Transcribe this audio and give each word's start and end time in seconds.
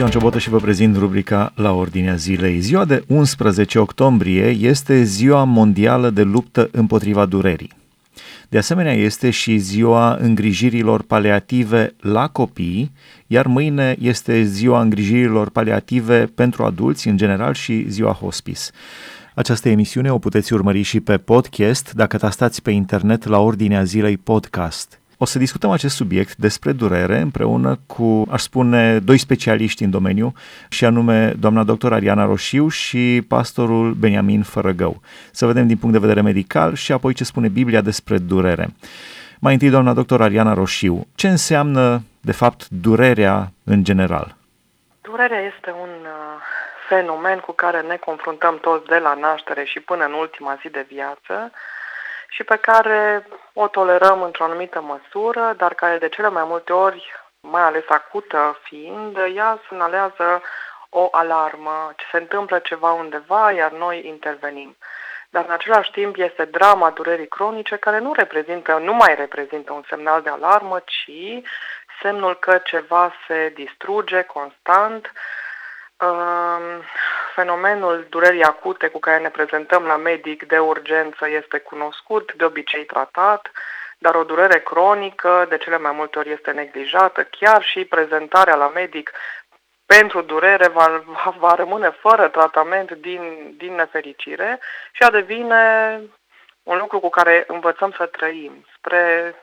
Ioan 0.00 0.12
Ciobotă 0.12 0.38
și 0.38 0.48
vă 0.48 0.58
prezint 0.58 0.96
rubrica 0.96 1.52
La 1.54 1.72
Ordinea 1.72 2.14
Zilei. 2.14 2.60
Ziua 2.60 2.84
de 2.84 3.04
11 3.06 3.78
octombrie 3.78 4.46
este 4.46 5.02
Ziua 5.02 5.44
Mondială 5.44 6.10
de 6.10 6.22
Luptă 6.22 6.68
împotriva 6.72 7.26
Durerii. 7.26 7.72
De 8.48 8.58
asemenea, 8.58 8.92
este 8.92 9.30
și 9.30 9.58
ziua 9.58 10.14
îngrijirilor 10.20 11.02
paliative 11.02 11.94
la 12.00 12.28
copii, 12.28 12.92
iar 13.26 13.46
mâine 13.46 13.96
este 14.00 14.42
ziua 14.42 14.80
îngrijirilor 14.80 15.50
paliative 15.50 16.30
pentru 16.34 16.64
adulți 16.64 17.08
în 17.08 17.16
general 17.16 17.54
și 17.54 17.84
ziua 17.88 18.12
hospice. 18.12 18.60
Această 19.34 19.68
emisiune 19.68 20.12
o 20.12 20.18
puteți 20.18 20.52
urmări 20.52 20.82
și 20.82 21.00
pe 21.00 21.16
podcast 21.16 21.92
dacă 21.92 22.16
tastați 22.16 22.62
pe 22.62 22.70
internet 22.70 23.26
la 23.26 23.38
Ordinea 23.38 23.82
Zilei 23.84 24.16
Podcast. 24.16 24.99
O 25.22 25.24
să 25.24 25.38
discutăm 25.38 25.70
acest 25.70 25.94
subiect 25.94 26.36
despre 26.36 26.72
durere 26.72 27.18
împreună 27.18 27.78
cu, 27.86 28.26
aș 28.30 28.42
spune, 28.42 28.98
doi 28.98 29.18
specialiști 29.18 29.84
în 29.84 29.90
domeniu, 29.90 30.32
și 30.68 30.84
anume 30.84 31.34
doamna 31.38 31.62
doctor 31.62 31.92
Ariana 31.92 32.24
Roșiu 32.24 32.68
și 32.68 33.24
pastorul 33.28 33.92
Beniamin 33.92 34.42
Fărăgău. 34.42 35.00
Să 35.30 35.46
vedem 35.46 35.66
din 35.66 35.76
punct 35.76 35.94
de 35.94 36.06
vedere 36.06 36.20
medical 36.20 36.74
și 36.74 36.92
apoi 36.92 37.14
ce 37.14 37.24
spune 37.24 37.48
Biblia 37.48 37.80
despre 37.80 38.18
durere. 38.18 38.68
Mai 39.40 39.52
întâi, 39.52 39.70
doamna 39.70 39.92
doctor 39.92 40.22
Ariana 40.22 40.54
Roșiu, 40.54 41.06
ce 41.14 41.28
înseamnă, 41.28 42.02
de 42.20 42.32
fapt, 42.32 42.68
durerea 42.68 43.52
în 43.64 43.84
general? 43.84 44.36
Durerea 45.00 45.40
este 45.40 45.70
un 45.70 45.92
uh, 46.02 46.42
fenomen 46.88 47.38
cu 47.38 47.52
care 47.52 47.80
ne 47.80 47.96
confruntăm 47.96 48.58
toți 48.60 48.86
de 48.86 48.98
la 48.98 49.14
naștere 49.14 49.64
și 49.64 49.80
până 49.80 50.04
în 50.04 50.12
ultima 50.12 50.58
zi 50.60 50.68
de 50.68 50.86
viață 50.88 51.52
și 52.30 52.44
pe 52.44 52.56
care 52.56 53.26
o 53.52 53.68
tolerăm 53.68 54.22
într-o 54.22 54.44
anumită 54.44 54.80
măsură, 54.80 55.54
dar 55.56 55.74
care 55.74 55.98
de 55.98 56.08
cele 56.08 56.28
mai 56.28 56.44
multe 56.44 56.72
ori, 56.72 57.12
mai 57.40 57.62
ales 57.62 57.84
acută 57.88 58.58
fiind, 58.62 59.16
ea 59.34 59.60
semnalează 59.68 60.42
o 60.88 61.08
alarmă, 61.10 61.92
ce 61.96 62.04
se 62.10 62.16
întâmplă 62.16 62.58
ceva 62.58 62.92
undeva, 62.92 63.52
iar 63.52 63.70
noi 63.70 64.06
intervenim. 64.06 64.76
Dar 65.30 65.44
în 65.44 65.52
același 65.52 65.90
timp 65.90 66.16
este 66.16 66.44
drama 66.44 66.90
durerii 66.90 67.28
cronice 67.28 67.76
care 67.76 67.98
nu 67.98 68.12
reprezintă, 68.12 68.78
nu 68.78 68.92
mai 68.92 69.14
reprezintă 69.14 69.72
un 69.72 69.82
semnal 69.88 70.22
de 70.22 70.30
alarmă, 70.30 70.78
ci 70.84 71.42
semnul 72.02 72.34
că 72.38 72.58
ceva 72.58 73.12
se 73.26 73.52
distruge 73.54 74.22
constant, 74.22 75.12
Fenomenul 77.34 78.06
durerii 78.08 78.42
acute 78.42 78.88
cu 78.88 78.98
care 78.98 79.22
ne 79.22 79.30
prezentăm 79.30 79.84
la 79.84 79.96
medic 79.96 80.46
de 80.46 80.58
urgență 80.58 81.28
este 81.28 81.58
cunoscut, 81.58 82.32
de 82.32 82.44
obicei 82.44 82.84
tratat, 82.84 83.50
dar 83.98 84.14
o 84.14 84.24
durere 84.24 84.60
cronică 84.60 85.46
de 85.48 85.56
cele 85.56 85.78
mai 85.78 85.92
multe 85.92 86.18
ori 86.18 86.30
este 86.30 86.50
neglijată. 86.50 87.22
Chiar 87.22 87.62
și 87.62 87.84
prezentarea 87.84 88.54
la 88.54 88.68
medic 88.68 89.10
pentru 89.86 90.20
durere 90.20 90.68
va, 90.68 91.02
va, 91.06 91.34
va 91.38 91.54
rămâne 91.54 91.90
fără 91.90 92.28
tratament 92.28 92.90
din, 92.92 93.54
din 93.56 93.74
nefericire 93.74 94.60
și 94.92 95.02
a 95.02 95.10
devine 95.10 95.62
un 96.62 96.78
lucru 96.78 96.98
cu 97.00 97.08
care 97.08 97.44
învățăm 97.46 97.92
să 97.96 98.06
trăim 98.06 98.66
spre 98.76 99.34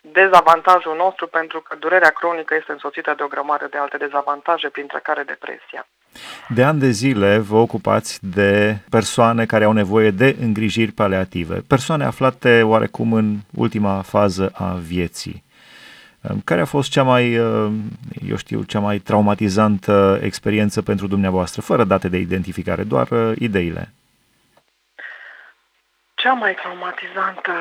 dezavantajul 0.00 0.96
nostru 0.96 1.26
pentru 1.26 1.60
că 1.60 1.74
durerea 1.74 2.10
cronică 2.10 2.54
este 2.54 2.72
însoțită 2.72 3.14
de 3.14 3.22
o 3.22 3.26
grămadă 3.26 3.66
de 3.66 3.78
alte 3.78 3.96
dezavantaje, 3.96 4.68
printre 4.68 5.00
care 5.02 5.22
depresia. 5.22 5.86
De 6.48 6.64
ani 6.64 6.78
de 6.78 6.90
zile 6.90 7.38
vă 7.38 7.56
ocupați 7.56 8.18
de 8.22 8.78
persoane 8.90 9.46
care 9.46 9.64
au 9.64 9.72
nevoie 9.72 10.10
de 10.10 10.36
îngrijiri 10.40 10.92
paliative, 10.92 11.62
persoane 11.66 12.04
aflate 12.04 12.62
oarecum 12.62 13.12
în 13.12 13.36
ultima 13.54 14.02
fază 14.02 14.52
a 14.54 14.72
vieții. 14.72 15.44
Care 16.44 16.60
a 16.60 16.64
fost 16.64 16.90
cea 16.90 17.02
mai, 17.02 17.32
eu 18.28 18.36
știu, 18.36 18.62
cea 18.62 18.80
mai 18.80 18.98
traumatizantă 18.98 20.18
experiență 20.22 20.82
pentru 20.82 21.06
dumneavoastră, 21.06 21.60
fără 21.60 21.84
date 21.84 22.08
de 22.08 22.18
identificare, 22.18 22.82
doar 22.82 23.10
uh, 23.10 23.32
ideile? 23.38 23.92
Cea 26.14 26.32
mai 26.32 26.54
traumatizantă 26.54 27.52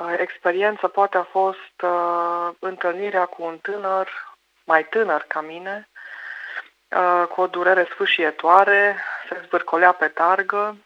Uh, 0.00 0.14
experiență 0.18 0.88
poate 0.88 1.16
a 1.16 1.22
fost 1.22 1.82
uh, 1.82 2.48
întâlnirea 2.58 3.24
cu 3.24 3.42
un 3.44 3.58
tânăr, 3.58 4.08
mai 4.64 4.84
tânăr 4.84 5.24
ca 5.28 5.40
mine, 5.40 5.88
uh, 5.90 5.95
cu 7.28 7.40
o 7.40 7.46
durere 7.46 7.88
sfâșietoare, 7.90 8.96
se 9.28 9.42
zvârcolea 9.46 9.92
pe 9.92 10.08
targă 10.08 10.76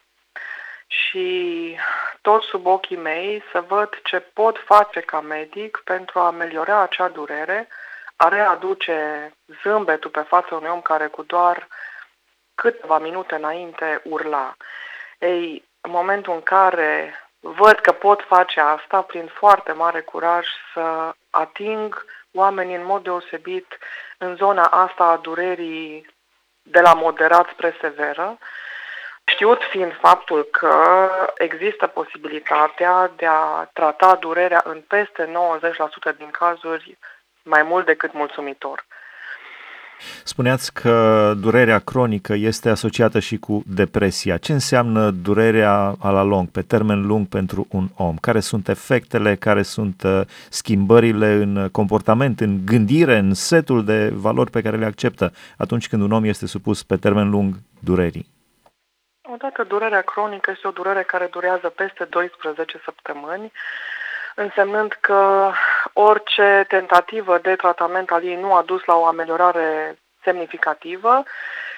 și 0.87 1.77
tot 2.21 2.43
sub 2.43 2.65
ochii 2.65 2.97
mei 2.97 3.43
să 3.51 3.61
văd 3.61 3.99
ce 4.03 4.19
pot 4.19 4.57
face 4.65 4.99
ca 4.99 5.21
medic 5.21 5.81
pentru 5.83 6.19
a 6.19 6.25
ameliora 6.25 6.79
acea 6.81 7.07
durere, 7.07 7.67
a 8.15 8.27
readuce 8.27 9.31
zâmbetul 9.63 10.09
pe 10.09 10.21
fața 10.21 10.55
unui 10.55 10.69
om 10.69 10.81
care 10.81 11.07
cu 11.07 11.23
doar 11.23 11.67
câteva 12.55 12.99
minute 12.99 13.35
înainte 13.35 14.01
urla. 14.03 14.55
Ei, 15.19 15.65
în 15.81 15.91
momentul 15.91 16.33
în 16.33 16.41
care 16.41 17.15
văd 17.41 17.79
că 17.79 17.91
pot 17.91 18.21
face 18.27 18.59
asta 18.59 19.01
prin 19.01 19.27
foarte 19.33 19.71
mare 19.71 20.01
curaj 20.01 20.47
să 20.73 21.13
ating 21.29 22.05
oamenii 22.33 22.75
în 22.75 22.85
mod 22.85 23.03
deosebit 23.03 23.77
în 24.17 24.35
zona 24.35 24.63
asta 24.63 25.03
a 25.03 25.17
durerii 25.17 26.05
de 26.63 26.81
la 26.81 26.93
moderat 26.93 27.49
spre 27.49 27.75
severă, 27.81 28.37
știut 29.25 29.61
fiind 29.69 29.97
faptul 29.99 30.43
că 30.43 31.09
există 31.37 31.87
posibilitatea 31.87 33.11
de 33.15 33.25
a 33.25 33.69
trata 33.73 34.15
durerea 34.15 34.61
în 34.65 34.81
peste 34.81 35.31
90% 36.13 36.17
din 36.17 36.31
cazuri 36.31 36.97
mai 37.43 37.63
mult 37.63 37.85
decât 37.85 38.13
mulțumitor. 38.13 38.85
Spuneați 40.23 40.73
că 40.73 41.33
durerea 41.39 41.79
cronică 41.79 42.33
este 42.33 42.69
asociată 42.69 43.19
și 43.19 43.37
cu 43.37 43.63
depresia. 43.67 44.37
Ce 44.37 44.51
înseamnă 44.53 45.09
durerea 45.09 45.95
a 45.99 46.09
la 46.09 46.23
lung, 46.23 46.47
pe 46.49 46.61
termen 46.61 47.05
lung 47.05 47.27
pentru 47.27 47.67
un 47.69 47.87
om? 47.95 48.15
Care 48.15 48.39
sunt 48.39 48.67
efectele, 48.67 49.35
care 49.35 49.61
sunt 49.61 50.03
uh, 50.03 50.21
schimbările 50.49 51.27
în 51.33 51.69
comportament, 51.71 52.39
în 52.39 52.65
gândire, 52.65 53.17
în 53.17 53.33
setul 53.33 53.85
de 53.85 54.09
valori 54.13 54.51
pe 54.51 54.61
care 54.61 54.77
le 54.77 54.85
acceptă 54.85 55.33
atunci 55.57 55.87
când 55.87 56.01
un 56.01 56.11
om 56.11 56.23
este 56.23 56.45
supus 56.45 56.83
pe 56.83 56.95
termen 56.97 57.29
lung 57.29 57.53
durerii? 57.79 58.29
Odată 59.33 59.63
durerea 59.63 60.01
cronică 60.01 60.51
este 60.51 60.67
o 60.67 60.71
durere 60.71 61.03
care 61.03 61.27
durează 61.31 61.69
peste 61.69 62.03
12 62.03 62.81
săptămâni, 62.83 63.51
însemnând 64.41 64.97
că 64.99 65.51
orice 65.93 66.65
tentativă 66.67 67.37
de 67.37 67.55
tratament 67.55 68.11
al 68.11 68.23
ei 68.23 68.35
nu 68.35 68.53
a 68.53 68.61
dus 68.61 68.83
la 68.85 68.95
o 68.95 69.05
ameliorare 69.05 69.97
semnificativă 70.23 71.23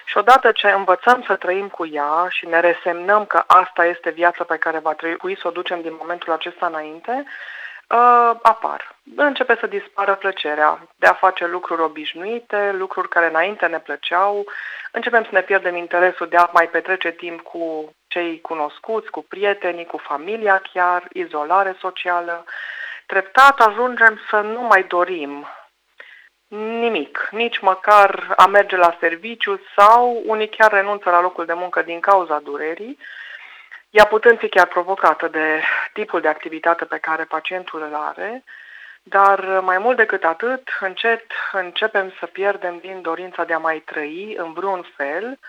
și 0.05 0.17
odată 0.17 0.51
ce 0.51 0.67
învățăm 0.67 1.23
să 1.27 1.35
trăim 1.35 1.67
cu 1.67 1.85
ea 1.85 2.27
și 2.29 2.45
ne 2.45 2.59
resemnăm 2.59 3.25
că 3.25 3.43
asta 3.47 3.85
este 3.85 4.09
viața 4.09 4.43
pe 4.43 4.57
care 4.57 4.79
va 4.79 4.93
trebui 4.93 5.37
să 5.41 5.47
o 5.47 5.51
ducem 5.51 5.81
din 5.81 5.95
momentul 5.99 6.33
acesta 6.33 6.65
înainte, 6.65 7.25
uh, 7.89 8.31
apar. 8.41 8.95
Începe 9.15 9.57
să 9.59 9.67
dispară 9.67 10.15
plăcerea 10.15 10.87
de 10.95 11.07
a 11.07 11.13
face 11.13 11.45
lucruri 11.45 11.81
obișnuite, 11.81 12.71
lucruri 12.71 13.09
care 13.09 13.25
înainte 13.25 13.65
ne 13.65 13.79
plăceau, 13.79 14.45
începem 14.91 15.23
să 15.23 15.29
ne 15.31 15.41
pierdem 15.41 15.75
interesul 15.75 16.27
de 16.27 16.37
a 16.37 16.49
mai 16.53 16.67
petrece 16.69 17.11
timp 17.11 17.41
cu 17.41 17.93
cei 18.07 18.41
cunoscuți, 18.41 19.09
cu 19.09 19.25
prietenii, 19.29 19.85
cu 19.85 19.97
familia 19.97 20.61
chiar, 20.73 21.07
izolare 21.13 21.75
socială. 21.79 22.45
Treptat 23.05 23.59
ajungem 23.59 24.19
să 24.29 24.39
nu 24.39 24.61
mai 24.61 24.83
dorim 24.83 25.47
nimic, 26.57 27.27
nici 27.31 27.59
măcar 27.59 28.33
a 28.35 28.45
merge 28.45 28.75
la 28.75 28.97
serviciu 28.99 29.61
sau 29.75 30.21
unii 30.25 30.49
chiar 30.49 30.71
renunță 30.71 31.09
la 31.09 31.21
locul 31.21 31.45
de 31.45 31.53
muncă 31.53 31.81
din 31.81 31.99
cauza 31.99 32.39
durerii, 32.39 32.97
ea 33.93 34.05
putând 34.05 34.37
fi 34.37 34.49
chiar 34.49 34.67
provocată 34.67 35.27
de 35.27 35.61
tipul 35.93 36.21
de 36.21 36.27
activitate 36.27 36.85
pe 36.85 36.97
care 36.97 37.23
pacientul 37.23 37.81
îl 37.81 37.95
are, 37.95 38.43
dar 39.03 39.59
mai 39.59 39.77
mult 39.77 39.97
decât 39.97 40.23
atât, 40.23 40.69
încet 40.79 41.25
începem 41.51 42.13
să 42.19 42.25
pierdem 42.25 42.77
din 42.77 43.01
dorința 43.01 43.43
de 43.43 43.53
a 43.53 43.57
mai 43.57 43.79
trăi 43.79 44.35
în 44.37 44.53
vreun 44.53 44.85
fel, 44.95 45.39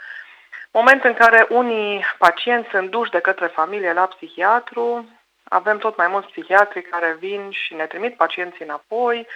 moment 0.70 1.04
în 1.04 1.14
care 1.14 1.46
unii 1.48 2.04
pacienți 2.18 2.68
sunt 2.70 2.90
duși 2.90 3.10
de 3.10 3.20
către 3.20 3.46
familie 3.46 3.92
la 3.92 4.06
psihiatru, 4.06 5.08
avem 5.44 5.78
tot 5.78 5.96
mai 5.96 6.08
mulți 6.08 6.28
psihiatri 6.28 6.82
care 6.82 7.16
vin 7.18 7.50
și 7.50 7.74
ne 7.74 7.86
trimit 7.86 8.16
pacienții 8.16 8.64
înapoi, 8.64 9.26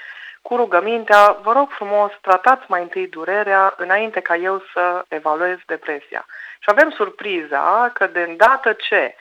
cu 0.43 0.56
rugămintea, 0.56 1.38
vă 1.43 1.52
rog 1.52 1.70
frumos, 1.70 2.12
tratați 2.20 2.64
mai 2.69 2.82
întâi 2.82 3.08
durerea 3.08 3.75
înainte 3.76 4.20
ca 4.20 4.37
eu 4.37 4.62
să 4.73 5.05
evaluez 5.08 5.56
depresia. 5.67 6.26
Și 6.58 6.69
avem 6.70 6.90
surpriza 6.90 7.90
că 7.94 8.06
de 8.06 8.20
îndată 8.20 8.73
ce 8.73 9.14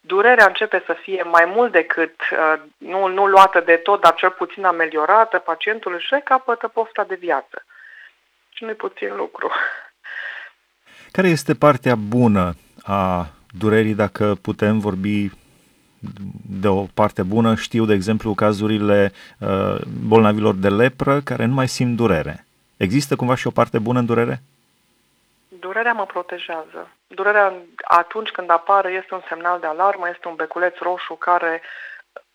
durerea 0.00 0.46
începe 0.46 0.82
să 0.86 0.92
fie 0.92 1.22
mai 1.22 1.44
mult 1.44 1.72
decât 1.72 2.14
uh, 2.30 2.60
nu, 2.78 3.06
nu 3.06 3.26
luată 3.26 3.60
de 3.60 3.76
tot, 3.76 4.00
dar 4.00 4.14
cel 4.14 4.30
puțin 4.30 4.64
ameliorată, 4.64 5.38
pacientul 5.38 5.94
își 5.94 6.06
recapătă 6.10 6.68
pofta 6.68 7.04
de 7.04 7.14
viață. 7.14 7.64
Și 8.50 8.64
nu-i 8.64 8.74
puțin 8.74 9.16
lucru. 9.16 9.50
Care 11.12 11.28
este 11.28 11.54
partea 11.54 11.94
bună 11.94 12.52
a 12.82 13.26
durerii, 13.58 13.94
dacă 13.94 14.34
putem 14.42 14.78
vorbi 14.78 15.30
de 16.60 16.68
o 16.68 16.84
parte 16.94 17.22
bună. 17.22 17.54
Știu, 17.54 17.84
de 17.84 17.94
exemplu, 17.94 18.34
cazurile 18.34 19.12
uh, 19.38 19.76
bolnavilor 20.08 20.54
de 20.54 20.68
lepră 20.68 21.20
care 21.24 21.44
nu 21.44 21.54
mai 21.54 21.68
simt 21.68 21.96
durere. 21.96 22.44
Există 22.76 23.16
cumva 23.16 23.34
și 23.34 23.46
o 23.46 23.50
parte 23.50 23.78
bună 23.78 23.98
în 23.98 24.06
durere? 24.06 24.42
Durerea 25.48 25.92
mă 25.92 26.06
protejează. 26.06 26.88
Durerea 27.06 27.52
atunci 27.82 28.30
când 28.30 28.50
apare 28.50 28.90
este 28.90 29.14
un 29.14 29.22
semnal 29.28 29.60
de 29.60 29.66
alarmă, 29.66 30.08
este 30.08 30.28
un 30.28 30.34
beculeț 30.34 30.78
roșu 30.78 31.14
care 31.14 31.62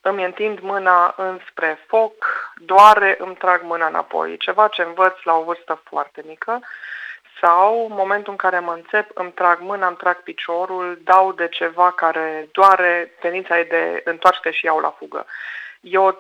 îmi 0.02 0.24
întind 0.24 0.60
mâna 0.60 1.14
înspre 1.18 1.80
foc, 1.88 2.14
doare, 2.66 3.18
îmi 3.20 3.36
trag 3.36 3.62
mâna 3.64 3.88
înapoi. 3.88 4.38
Ceva 4.38 4.68
ce 4.68 4.82
învăț 4.82 5.16
la 5.24 5.34
o 5.34 5.44
vârstă 5.44 5.82
foarte 5.84 6.24
mică 6.28 6.60
sau 7.42 7.88
momentul 7.90 8.32
în 8.32 8.38
care 8.38 8.60
mă 8.60 8.74
înțep, 8.74 9.10
îmi 9.14 9.32
trag 9.32 9.60
mâna, 9.60 9.88
îmi 9.88 9.96
trag 9.96 10.24
piciorul, 10.24 11.00
dau 11.04 11.32
de 11.32 11.48
ceva 11.48 11.92
care 11.92 12.48
doare, 12.52 13.12
tendința 13.20 13.60
e 13.60 13.64
de 13.64 14.02
întoarce 14.04 14.50
și 14.50 14.66
iau 14.66 14.80
la 14.80 14.90
fugă. 14.90 15.26
E 15.82 15.98
o 15.98 16.12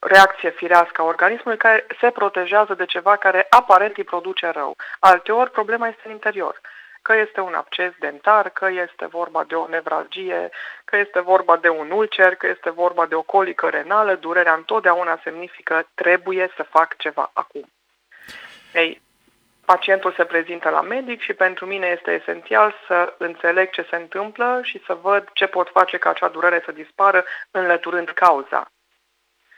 reacție 0.00 0.50
firească 0.50 1.02
a 1.02 1.04
organismului 1.04 1.58
care 1.58 1.86
se 2.00 2.10
protejează 2.10 2.74
de 2.74 2.84
ceva 2.84 3.16
care 3.16 3.46
aparent 3.50 3.96
îi 3.96 4.04
produce 4.04 4.48
rău. 4.48 4.76
Alteori, 4.98 5.50
problema 5.50 5.88
este 5.88 6.02
în 6.04 6.10
interior. 6.10 6.60
Că 7.02 7.16
este 7.16 7.40
un 7.40 7.54
absces 7.54 7.92
dentar, 7.98 8.48
că 8.48 8.68
este 8.70 9.06
vorba 9.06 9.44
de 9.44 9.54
o 9.54 9.68
nevralgie, 9.68 10.50
că 10.84 10.96
este 10.96 11.20
vorba 11.20 11.56
de 11.56 11.68
un 11.68 11.90
ulcer, 11.90 12.34
că 12.34 12.46
este 12.46 12.70
vorba 12.70 13.06
de 13.06 13.14
o 13.14 13.22
colică 13.22 13.68
renală, 13.68 14.14
durerea 14.14 14.54
întotdeauna 14.54 15.20
semnifică 15.22 15.88
trebuie 15.94 16.50
să 16.56 16.62
fac 16.62 16.96
ceva 16.96 17.30
acum. 17.32 17.70
Ei, 18.72 19.00
pacientul 19.72 20.12
se 20.12 20.24
prezintă 20.24 20.68
la 20.68 20.80
medic 20.80 21.20
și 21.20 21.32
pentru 21.32 21.66
mine 21.66 21.86
este 21.86 22.10
esențial 22.10 22.74
să 22.86 23.14
înțeleg 23.18 23.70
ce 23.70 23.86
se 23.90 23.96
întâmplă 23.96 24.60
și 24.62 24.82
să 24.86 24.94
văd 25.02 25.28
ce 25.32 25.46
pot 25.46 25.68
face 25.68 25.96
ca 25.98 26.10
acea 26.10 26.28
durere 26.28 26.62
să 26.64 26.72
dispară 26.72 27.24
înlăturând 27.50 28.08
cauza. 28.08 28.70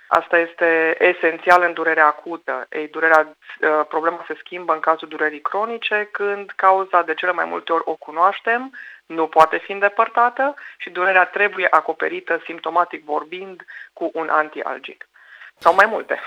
Asta 0.06 0.38
este 0.38 0.96
esențial 0.98 1.62
în 1.62 1.72
durerea 1.72 2.06
acută. 2.06 2.66
Ei, 2.70 2.88
durerea, 2.88 3.20
uh, 3.26 3.84
problema 3.88 4.24
se 4.26 4.36
schimbă 4.38 4.72
în 4.72 4.80
cazul 4.80 5.08
durerii 5.08 5.40
cronice 5.40 6.08
când 6.12 6.52
cauza 6.56 7.02
de 7.02 7.14
cele 7.14 7.32
mai 7.32 7.44
multe 7.44 7.72
ori 7.72 7.84
o 7.86 7.94
cunoaștem, 7.94 8.72
nu 9.06 9.26
poate 9.26 9.56
fi 9.56 9.72
îndepărtată 9.72 10.54
și 10.76 10.90
durerea 10.90 11.24
trebuie 11.24 11.66
acoperită 11.70 12.42
simptomatic 12.44 13.04
vorbind 13.04 13.64
cu 13.92 14.10
un 14.14 14.28
antialgic. 14.28 15.06
Sau 15.62 15.74
mai 15.74 15.86
multe. 15.90 16.18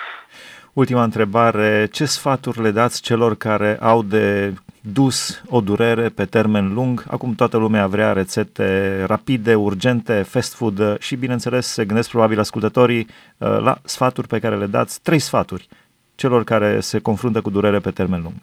Ultima 0.73 1.03
întrebare, 1.03 1.85
ce 1.91 2.05
sfaturi 2.05 2.61
le 2.61 2.71
dați 2.71 3.01
celor 3.01 3.35
care 3.35 3.77
au 3.81 4.03
de 4.03 4.53
dus 4.81 5.41
o 5.49 5.61
durere 5.61 6.09
pe 6.09 6.25
termen 6.25 6.73
lung? 6.73 7.03
Acum 7.11 7.33
toată 7.33 7.57
lumea 7.57 7.87
vrea 7.87 8.13
rețete 8.13 9.03
rapide, 9.07 9.55
urgente, 9.55 10.21
fast 10.21 10.55
food 10.55 10.99
și 10.99 11.15
bineînțeles 11.15 11.67
se 11.67 11.85
gândesc 11.85 12.09
probabil 12.09 12.39
ascultătorii 12.39 13.07
uh, 13.37 13.57
la 13.59 13.75
sfaturi 13.83 14.27
pe 14.27 14.39
care 14.39 14.55
le 14.55 14.65
dați, 14.65 15.01
trei 15.01 15.19
sfaturi 15.19 15.67
celor 16.15 16.43
care 16.43 16.79
se 16.79 17.01
confruntă 17.01 17.41
cu 17.41 17.49
durere 17.49 17.79
pe 17.79 17.91
termen 17.91 18.21
lung. 18.21 18.35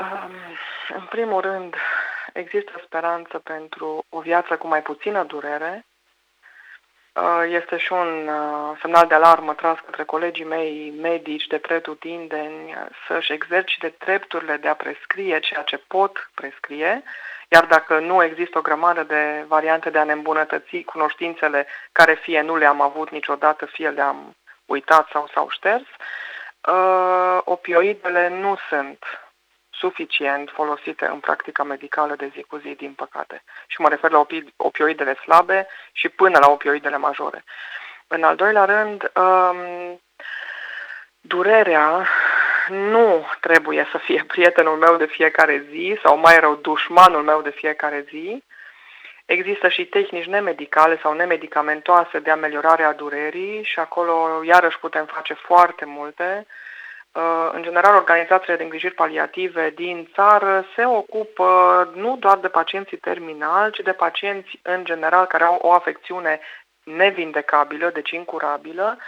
Um, 0.00 0.30
în 0.96 1.06
primul 1.10 1.40
rând, 1.40 1.74
există 2.32 2.72
speranță 2.84 3.40
pentru 3.44 4.04
o 4.08 4.20
viață 4.20 4.56
cu 4.56 4.66
mai 4.66 4.82
puțină 4.82 5.24
durere, 5.28 5.84
Uh, 5.84 5.93
este 7.48 7.76
și 7.76 7.92
un 7.92 8.28
uh, 8.28 8.78
semnal 8.80 9.06
de 9.06 9.14
alarmă 9.14 9.54
tras 9.54 9.78
către 9.84 10.04
colegii 10.04 10.44
mei 10.44 10.94
medici 11.00 11.46
de 11.46 11.58
pretutindeni 11.58 12.70
uh, 12.70 12.86
să-și 13.06 13.32
exercite 13.32 13.94
drepturile 13.98 14.56
de 14.56 14.68
a 14.68 14.74
prescrie 14.74 15.38
ceea 15.38 15.62
ce 15.62 15.76
pot 15.76 16.30
prescrie, 16.34 17.02
iar 17.48 17.64
dacă 17.64 17.98
nu 17.98 18.22
există 18.22 18.58
o 18.58 18.62
grămadă 18.62 19.02
de 19.02 19.44
variante 19.48 19.90
de 19.90 19.98
a 19.98 20.04
ne 20.04 20.12
îmbunătăți 20.12 20.76
cunoștințele 20.76 21.66
care 21.92 22.14
fie 22.14 22.40
nu 22.40 22.56
le-am 22.56 22.80
avut 22.80 23.10
niciodată, 23.10 23.66
fie 23.66 23.88
le-am 23.88 24.36
uitat 24.64 25.08
sau 25.12 25.28
s-au 25.34 25.48
șters, 25.50 25.86
opioidele 27.44 28.28
nu 28.28 28.56
sunt 28.68 28.98
suficient 29.84 30.50
folosite 30.50 31.06
în 31.06 31.20
practica 31.20 31.62
medicală 31.62 32.14
de 32.16 32.30
zi 32.34 32.42
cu 32.42 32.56
zi, 32.56 32.74
din 32.74 32.92
păcate. 32.92 33.42
Și 33.66 33.80
mă 33.80 33.88
refer 33.88 34.10
la 34.10 34.26
opioidele 34.56 35.14
slabe 35.14 35.66
și 35.92 36.08
până 36.08 36.38
la 36.38 36.50
opioidele 36.50 36.96
majore. 36.96 37.44
În 38.06 38.22
al 38.22 38.36
doilea 38.36 38.64
rând, 38.64 39.10
um, 39.14 40.00
durerea 41.20 42.08
nu 42.68 43.26
trebuie 43.40 43.88
să 43.90 43.98
fie 43.98 44.24
prietenul 44.34 44.76
meu 44.76 44.96
de 44.96 45.06
fiecare 45.06 45.66
zi 45.70 45.98
sau 46.02 46.16
mai 46.18 46.40
rău 46.40 46.54
dușmanul 46.54 47.22
meu 47.22 47.42
de 47.42 47.50
fiecare 47.50 48.04
zi. 48.08 48.42
Există 49.24 49.68
și 49.68 49.84
tehnici 49.84 50.32
nemedicale 50.36 50.98
sau 51.02 51.12
nemedicamentoase 51.12 52.18
de 52.18 52.30
ameliorare 52.30 52.82
a 52.84 52.92
durerii 52.92 53.64
și 53.64 53.78
acolo 53.78 54.42
iarăși 54.44 54.78
putem 54.78 55.04
face 55.04 55.34
foarte 55.34 55.84
multe. 55.84 56.46
Uh, 56.46 56.52
în 57.52 57.62
general, 57.62 57.94
organizațiile 57.94 58.56
de 58.56 58.62
îngrijiri 58.62 58.94
paliative 58.94 59.70
din 59.70 60.08
țară 60.14 60.64
se 60.76 60.84
ocupă 60.84 61.90
nu 61.94 62.16
doar 62.16 62.38
de 62.38 62.48
pacienții 62.48 62.96
terminali, 62.96 63.72
ci 63.72 63.80
de 63.80 63.92
pacienți 63.92 64.60
în 64.62 64.84
general 64.84 65.26
care 65.26 65.44
au 65.44 65.58
o 65.62 65.72
afecțiune 65.72 66.40
nevindecabilă, 66.84 67.90
deci 67.90 68.10
incurabilă, 68.10 68.98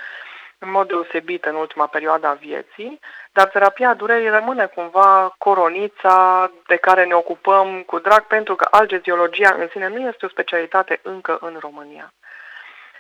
în 0.58 0.70
mod 0.70 0.88
deosebit 0.88 1.44
în 1.44 1.55
ultima 1.55 1.87
perioadă 1.87 2.26
a 2.26 2.32
vieții, 2.32 3.00
dar 3.32 3.49
terapia 3.49 3.94
durerii 3.94 4.29
rămâne 4.29 4.67
cumva 4.67 5.35
coronița 5.38 6.50
de 6.67 6.76
care 6.76 7.05
ne 7.05 7.14
ocupăm 7.14 7.82
cu 7.82 7.99
drag, 7.99 8.26
pentru 8.26 8.55
că 8.55 8.67
algeziologia 8.70 9.55
în 9.58 9.69
sine 9.69 9.88
nu 9.88 10.08
este 10.08 10.26
o 10.26 10.29
specialitate 10.29 11.00
încă 11.03 11.38
în 11.41 11.56
România. 11.61 12.12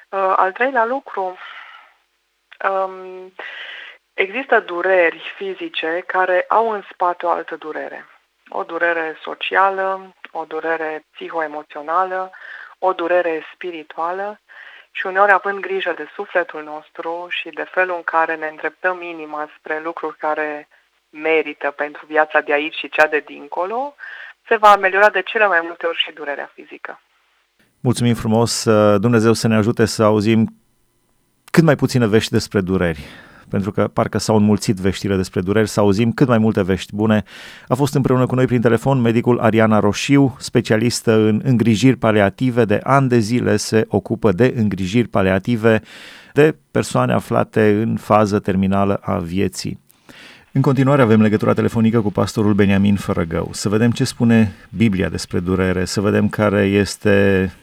Uh, 0.08 0.32
al 0.36 0.52
treilea 0.52 0.84
lucru, 0.84 1.36
um, 2.70 3.32
Există 4.24 4.60
dureri 4.60 5.22
fizice 5.36 6.02
care 6.06 6.44
au 6.48 6.70
în 6.70 6.82
spate 6.92 7.26
o 7.26 7.28
altă 7.28 7.56
durere. 7.56 8.06
O 8.48 8.62
durere 8.62 9.16
socială, 9.22 10.14
o 10.32 10.44
durere 10.44 11.04
psihoemoțională, 11.12 12.30
o 12.78 12.92
durere 12.92 13.42
spirituală 13.54 14.40
și 14.90 15.06
uneori 15.06 15.32
având 15.32 15.58
grijă 15.60 15.92
de 15.96 16.06
sufletul 16.14 16.62
nostru 16.62 17.26
și 17.30 17.48
de 17.48 17.66
felul 17.70 17.96
în 17.96 18.02
care 18.02 18.34
ne 18.36 18.46
îndreptăm 18.46 19.02
inima 19.02 19.50
spre 19.58 19.80
lucruri 19.80 20.16
care 20.16 20.68
merită 21.10 21.70
pentru 21.70 22.06
viața 22.06 22.40
de 22.40 22.52
aici 22.52 22.76
și 22.76 22.88
cea 22.88 23.06
de 23.06 23.22
dincolo, 23.26 23.94
se 24.48 24.56
va 24.56 24.68
ameliora 24.72 25.10
de 25.10 25.22
cele 25.22 25.46
mai 25.46 25.60
multe 25.62 25.86
ori 25.86 25.98
și 25.98 26.12
durerea 26.12 26.50
fizică. 26.54 27.00
Mulțumim 27.80 28.14
frumos, 28.14 28.64
Dumnezeu 28.98 29.32
să 29.32 29.48
ne 29.48 29.56
ajute 29.56 29.84
să 29.84 30.02
auzim 30.02 30.46
cât 31.50 31.62
mai 31.64 31.76
puține 31.76 32.06
vești 32.06 32.32
despre 32.32 32.60
dureri 32.60 33.00
pentru 33.48 33.70
că 33.70 33.90
parcă 33.92 34.18
s-au 34.18 34.36
înmulțit 34.36 34.76
veștile 34.76 35.16
despre 35.16 35.40
dureri, 35.40 35.68
să 35.68 35.80
auzim 35.80 36.12
cât 36.12 36.28
mai 36.28 36.38
multe 36.38 36.62
vești 36.62 36.94
bune. 36.94 37.22
A 37.68 37.74
fost 37.74 37.94
împreună 37.94 38.26
cu 38.26 38.34
noi 38.34 38.46
prin 38.46 38.60
telefon 38.60 39.00
medicul 39.00 39.38
Ariana 39.38 39.78
Roșiu, 39.78 40.36
specialistă 40.38 41.12
în 41.12 41.40
îngrijiri 41.44 41.96
paliative, 41.96 42.64
de 42.64 42.80
ani 42.82 43.08
de 43.08 43.18
zile 43.18 43.56
se 43.56 43.84
ocupă 43.88 44.32
de 44.32 44.54
îngrijiri 44.56 45.08
paliative 45.08 45.82
de 46.32 46.56
persoane 46.70 47.12
aflate 47.12 47.82
în 47.82 47.96
fază 47.96 48.38
terminală 48.38 48.94
a 48.94 49.16
vieții. 49.16 49.84
În 50.56 50.62
continuare 50.62 51.02
avem 51.02 51.20
legătura 51.20 51.52
telefonică 51.52 52.00
cu 52.00 52.12
pastorul 52.12 52.54
Beniamin 52.54 52.96
Fărăgău. 52.96 53.48
Să 53.52 53.68
vedem 53.68 53.90
ce 53.90 54.04
spune 54.04 54.52
Biblia 54.76 55.08
despre 55.08 55.38
durere, 55.38 55.84
să 55.84 56.00
vedem 56.00 56.28
care 56.28 56.62
este 56.62 57.16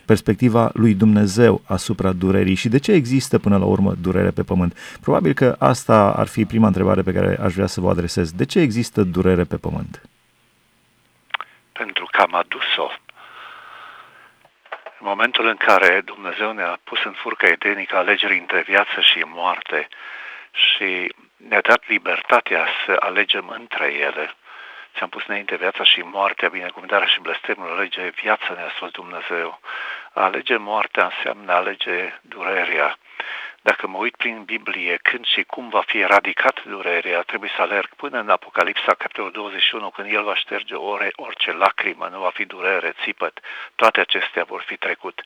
perspectiva 0.06 0.70
lui 0.74 0.94
Dumnezeu 0.94 1.62
asupra 1.68 2.12
durerii 2.12 2.56
și 2.56 2.70
de 2.70 2.80
ce 2.80 2.92
există 2.92 3.40
până 3.40 3.58
la 3.58 3.66
urmă 3.66 3.94
durere 4.02 4.30
pe 4.30 4.44
pământ. 4.44 4.98
Probabil 5.02 5.34
că 5.34 5.56
asta 5.60 6.14
ar 6.18 6.28
fi 6.28 6.46
prima 6.46 6.68
întrebare 6.68 7.02
pe 7.02 7.12
care 7.12 7.38
aș 7.44 7.54
vrea 7.54 7.68
să 7.68 7.82
vă 7.82 7.90
adresez. 7.90 8.32
De 8.32 8.46
ce 8.46 8.60
există 8.60 9.04
durere 9.04 9.44
pe 9.44 9.58
pământ? 9.58 10.02
Pentru 11.72 12.08
că 12.12 12.22
am 12.22 12.36
adus-o. 12.36 12.90
În 15.00 15.06
momentul 15.10 15.48
în 15.48 15.58
care 15.58 16.02
Dumnezeu 16.06 16.52
ne-a 16.52 16.80
pus 16.84 17.00
în 17.04 17.16
furca 17.22 17.48
edenică 17.48 17.96
alegerii 17.96 18.40
între 18.40 18.64
viață 18.68 18.98
și 19.00 19.26
moarte 19.26 19.88
și 20.52 21.14
ne-a 21.48 21.62
dat 21.62 21.88
libertatea 21.88 22.68
să 22.86 22.96
alegem 23.00 23.48
între 23.48 23.94
ele. 23.94 24.36
Ți-am 24.96 25.10
pus 25.10 25.24
înainte 25.28 25.56
viața 25.56 25.84
și 25.84 26.00
moartea, 26.00 26.50
binecuvântarea 26.50 27.08
și 27.08 27.20
blestemul, 27.20 27.72
alege 27.72 28.10
viața 28.10 28.54
ne-a 28.54 28.72
spus 28.76 28.92
Dumnezeu. 28.92 29.60
A 30.14 30.24
alege 30.24 30.56
moartea 30.56 31.04
înseamnă 31.04 31.54
alege 31.54 32.14
durerea. 32.22 32.98
Dacă 33.62 33.88
mă 33.88 33.98
uit 33.98 34.16
prin 34.16 34.44
Biblie 34.44 34.98
când 35.02 35.26
și 35.26 35.44
cum 35.44 35.70
va 35.70 35.84
fi 35.86 36.00
eradicat 36.00 36.64
durerea, 36.64 37.22
trebuie 37.22 37.52
să 37.56 37.62
alerg 37.62 37.90
până 37.96 38.20
în 38.20 38.30
Apocalipsa, 38.30 38.94
capitolul 38.94 39.32
21, 39.32 39.90
când 39.90 40.14
El 40.14 40.24
va 40.24 40.36
șterge 40.36 40.76
ore, 40.76 41.12
orice 41.16 41.52
lacrimă, 41.52 42.08
nu 42.08 42.20
va 42.20 42.30
fi 42.30 42.46
durere, 42.46 42.94
țipăt, 43.04 43.40
toate 43.76 44.00
acestea 44.00 44.44
vor 44.44 44.62
fi 44.62 44.78
trecut. 44.78 45.22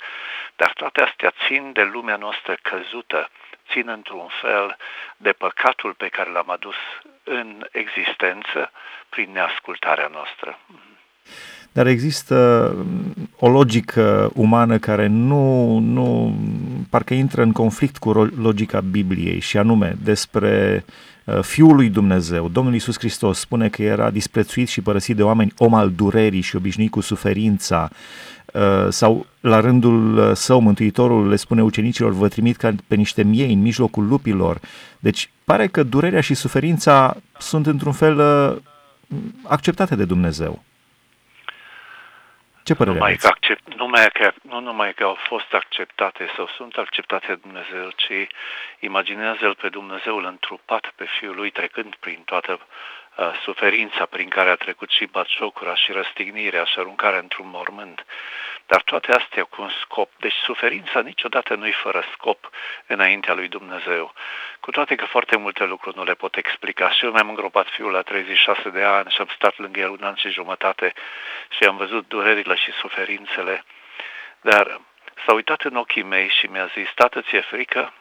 Dar 0.56 0.74
toate 0.74 1.02
astea 1.02 1.34
țin 1.46 1.72
de 1.72 1.84
lumea 1.84 2.16
noastră 2.16 2.58
căzută, 2.62 3.30
țin 3.72 3.88
într-un 3.88 4.28
fel 4.42 4.78
de 5.18 5.32
păcatul 5.32 5.94
pe 5.94 6.08
care 6.08 6.32
l-am 6.32 6.50
adus 6.50 6.76
în 7.24 7.68
existență 7.72 8.72
prin 9.10 9.32
neascultarea 9.32 10.10
noastră. 10.12 10.60
Dar 11.72 11.88
există 11.88 12.36
o 13.40 13.50
logică 13.50 14.30
umană 14.34 14.78
care 14.78 15.08
nu, 15.08 15.78
nu 15.80 16.36
parcă 16.90 17.14
intră 17.14 17.42
în 17.42 17.52
conflict 17.52 17.98
cu 17.98 18.12
logica 18.24 18.82
Bibliei 18.82 19.40
și 19.40 19.58
anume 19.58 19.94
despre 20.04 20.84
uh, 20.88 20.94
Fiul 21.42 21.76
lui 21.76 21.90
Dumnezeu, 21.90 22.50
Domnul 22.50 22.74
Iisus 22.74 22.98
Hristos 22.98 23.40
spune 23.40 23.70
că 23.70 23.82
era 23.82 24.10
disprețuit 24.10 24.68
și 24.68 24.82
părăsit 24.82 25.16
de 25.16 25.24
oameni, 25.24 25.54
om 25.58 25.74
al 25.74 25.92
durerii 25.92 26.42
și 26.42 26.56
obișnuit 26.56 26.92
cu 26.92 27.02
suferința, 27.02 27.90
uh, 28.54 28.88
sau 28.90 29.26
la 29.40 29.60
rândul 29.60 30.18
uh, 30.18 30.32
său, 30.34 30.60
Mântuitorul 30.60 31.28
le 31.28 31.36
spune 31.36 31.64
ucenicilor, 31.64 32.12
vă 32.12 32.28
trimit 32.28 32.56
ca 32.56 32.76
pe 32.88 32.96
niște 32.96 33.24
miei 33.24 33.54
în 33.54 33.62
mijlocul 33.62 34.08
lupilor. 34.08 34.60
Deci 35.00 35.30
pare 35.44 35.68
că 35.68 35.84
durerea 35.84 36.22
și 36.22 36.34
suferința 36.34 37.18
sunt 37.40 37.68
într-un 37.68 37.94
fel 37.94 38.22
acceptate 39.44 39.96
de 39.96 40.06
Dumnezeu. 40.06 40.64
Ce 42.68 42.76
părere 42.76 42.96
numai 42.96 43.10
aveți? 43.10 43.26
Că 43.26 43.34
accept, 43.36 43.74
numai 43.76 44.08
că, 44.14 44.32
nu 44.42 44.60
numai 44.60 44.94
că 44.94 45.04
au 45.04 45.18
fost 45.30 45.54
acceptate 45.54 46.30
sau 46.36 46.48
sunt 46.48 46.74
acceptate 46.76 47.28
de 47.28 47.40
Dumnezeu, 47.42 47.90
ci 47.96 48.28
imaginează-L 48.80 49.56
pe 49.62 49.70
Dumnezeul 49.70 50.26
întrupat 50.26 50.94
pe 50.96 51.06
Fiul 51.20 51.36
Lui 51.36 51.50
trecând 51.50 51.96
prin 51.96 52.22
toată 52.26 52.60
uh, 52.60 53.32
suferința 53.44 54.06
prin 54.06 54.30
care 54.30 54.50
a 54.50 54.56
trecut 54.56 54.90
și 54.90 55.06
batjocura 55.06 55.76
și 55.76 55.92
răstignirea 55.92 56.64
și 56.64 56.80
aruncarea 56.80 57.20
într-un 57.20 57.50
mormânt. 57.50 58.06
Dar 58.68 58.82
toate 58.82 59.12
astea 59.12 59.44
cu 59.44 59.62
un 59.62 59.70
scop. 59.82 60.12
Deci 60.20 60.34
suferința 60.34 61.00
niciodată 61.00 61.56
nu-i 61.56 61.72
fără 61.72 62.04
scop 62.14 62.50
înaintea 62.86 63.34
lui 63.34 63.48
Dumnezeu. 63.48 64.14
Cu 64.60 64.72
toate 64.72 64.96
că 64.96 65.06
foarte 65.06 65.38
multe 65.38 65.64
lucruri 65.64 65.98
nu 65.98 66.04
le 66.04 66.14
pot 66.14 66.36
explica. 66.36 66.92
Și 66.92 67.06
eu 67.06 67.12
mi-am 67.12 67.30
îngropat 67.30 67.68
fiul 67.70 67.92
la 67.92 68.02
36 68.02 68.70
de 68.70 68.84
ani 68.84 69.10
și 69.10 69.22
am 69.22 69.28
stat 69.36 69.58
lângă 69.58 69.80
el 69.80 69.90
un 69.90 70.04
an 70.04 70.16
și 70.16 70.30
jumătate 70.30 70.94
și 71.50 71.64
am 71.64 71.78
văzut 71.78 72.08
durerile 72.08 72.56
și 72.56 72.72
suferințele. 72.72 73.64
Dar 74.42 74.82
s-a 75.26 75.34
uitat 75.34 75.62
în 75.62 75.76
ochii 75.76 76.04
mei 76.04 76.30
și 76.30 76.46
mi-a 76.46 76.66
zis, 76.66 76.90
tată, 76.96 77.22
ți-e 77.22 77.42
frică? 77.42 77.94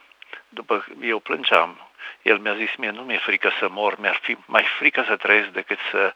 După 0.49 0.85
eu 1.01 1.19
plângeam, 1.19 1.89
el 2.21 2.37
mi-a 2.37 2.55
zis, 2.55 2.75
mie 2.75 2.89
nu 2.89 3.01
mi-e 3.01 3.17
frică 3.17 3.51
să 3.59 3.67
mor, 3.69 3.99
mi-ar 3.99 4.19
fi 4.21 4.37
mai 4.45 4.63
frică 4.63 5.03
să 5.07 5.15
trăiesc 5.15 5.47
decât 5.47 5.79
să, 5.91 6.13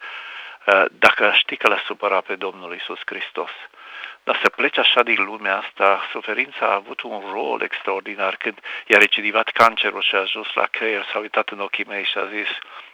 uh, 0.66 0.86
dacă 0.92 1.32
știi 1.36 1.58
că 1.58 1.68
l-a 1.68 1.82
supărat 1.86 2.24
pe 2.24 2.36
Domnul 2.36 2.76
Isus 2.76 3.00
Hristos. 3.06 3.52
Dar 4.24 4.40
să 4.42 4.50
pleci 4.50 4.78
așa 4.78 5.04
din 5.04 5.24
lumea 5.24 5.58
asta, 5.58 6.02
suferința 6.12 6.66
a 6.66 6.74
avut 6.74 7.02
un 7.02 7.24
rol 7.32 7.62
extraordinar. 7.62 8.36
Când 8.36 8.60
i-a 8.86 8.98
recidivat 8.98 9.50
cancerul 9.50 10.02
și 10.02 10.16
a 10.16 10.20
ajuns 10.20 10.54
la 10.54 10.66
creier, 10.66 11.06
s-a 11.12 11.20
uitat 11.20 11.50
în 11.50 11.60
ochii 11.60 11.86
mei 11.86 12.06
și 12.06 12.18
a 12.18 12.26
zis, 12.26 12.48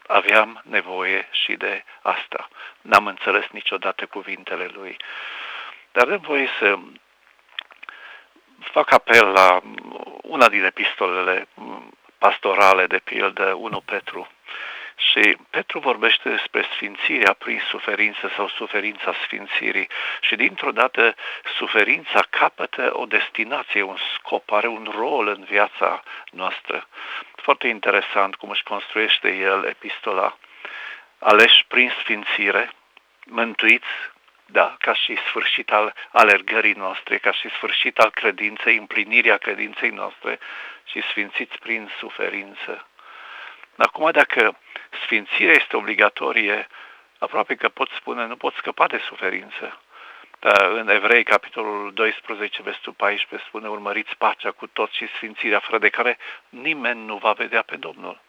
aveam 0.07 0.61
nevoie 0.63 1.27
și 1.31 1.53
de 1.53 1.83
asta. 2.01 2.49
N-am 2.81 3.07
înțeles 3.07 3.45
niciodată 3.51 4.05
cuvintele 4.05 4.69
lui. 4.73 4.97
Dar 5.91 6.07
dăm 6.07 6.19
voie 6.19 6.49
să 6.59 6.77
fac 8.59 8.91
apel 8.91 9.27
la 9.27 9.61
una 10.21 10.49
din 10.49 10.63
epistolele 10.63 11.47
pastorale, 12.17 12.87
de 12.87 12.97
pildă 12.97 13.53
1 13.53 13.81
Petru, 13.81 14.27
și 15.11 15.37
Petru 15.49 15.79
vorbește 15.79 16.29
despre 16.29 16.65
sfințirea 16.73 17.33
prin 17.33 17.61
suferință 17.69 18.31
sau 18.35 18.47
suferința 18.47 19.13
sfințirii 19.23 19.89
și 20.21 20.35
dintr-o 20.35 20.71
dată 20.71 21.15
suferința 21.57 22.21
capătă 22.29 22.89
o 22.93 23.05
destinație, 23.05 23.81
un 23.81 23.97
scop, 24.13 24.51
are 24.51 24.67
un 24.67 24.93
rol 24.95 25.27
în 25.27 25.43
viața 25.43 26.03
noastră. 26.31 26.87
Foarte 27.35 27.67
interesant 27.67 28.35
cum 28.35 28.49
își 28.49 28.63
construiește 28.63 29.35
el 29.35 29.63
epistola. 29.63 30.37
Aleși 31.19 31.65
prin 31.67 31.93
sfințire, 31.99 32.71
mântuiți 33.25 33.87
da, 34.49 34.75
ca 34.79 34.93
și 34.93 35.17
sfârșit 35.27 35.71
al 35.71 35.93
alergării 36.11 36.73
noastre, 36.73 37.17
ca 37.17 37.31
și 37.31 37.49
sfârșit 37.49 37.97
al 37.97 38.11
credinței, 38.11 38.77
împlinirea 38.77 39.37
credinței 39.37 39.89
noastre 39.89 40.39
și 40.83 41.01
sfințiți 41.01 41.57
prin 41.57 41.89
suferință. 41.99 42.87
Acum, 43.77 44.11
dacă 44.11 44.57
sfințirea 45.03 45.53
este 45.53 45.75
obligatorie, 45.75 46.67
aproape 47.17 47.55
că 47.55 47.69
pot 47.69 47.89
spune, 47.89 48.25
nu 48.25 48.35
pot 48.35 48.53
scăpa 48.53 48.87
de 48.87 48.97
suferință. 48.97 49.81
Dar 50.39 50.71
în 50.71 50.89
Evrei, 50.89 51.23
capitolul 51.23 51.93
12, 51.93 52.61
versetul 52.61 52.93
14, 52.93 53.47
spune, 53.47 53.67
urmăriți 53.67 54.15
pacea 54.17 54.51
cu 54.51 54.67
toți 54.67 54.95
și 54.95 55.07
sfințirea, 55.07 55.59
fără 55.59 55.77
de 55.77 55.89
care 55.89 56.17
nimeni 56.49 57.05
nu 57.05 57.17
va 57.17 57.31
vedea 57.31 57.61
pe 57.61 57.75
Domnul. 57.75 58.21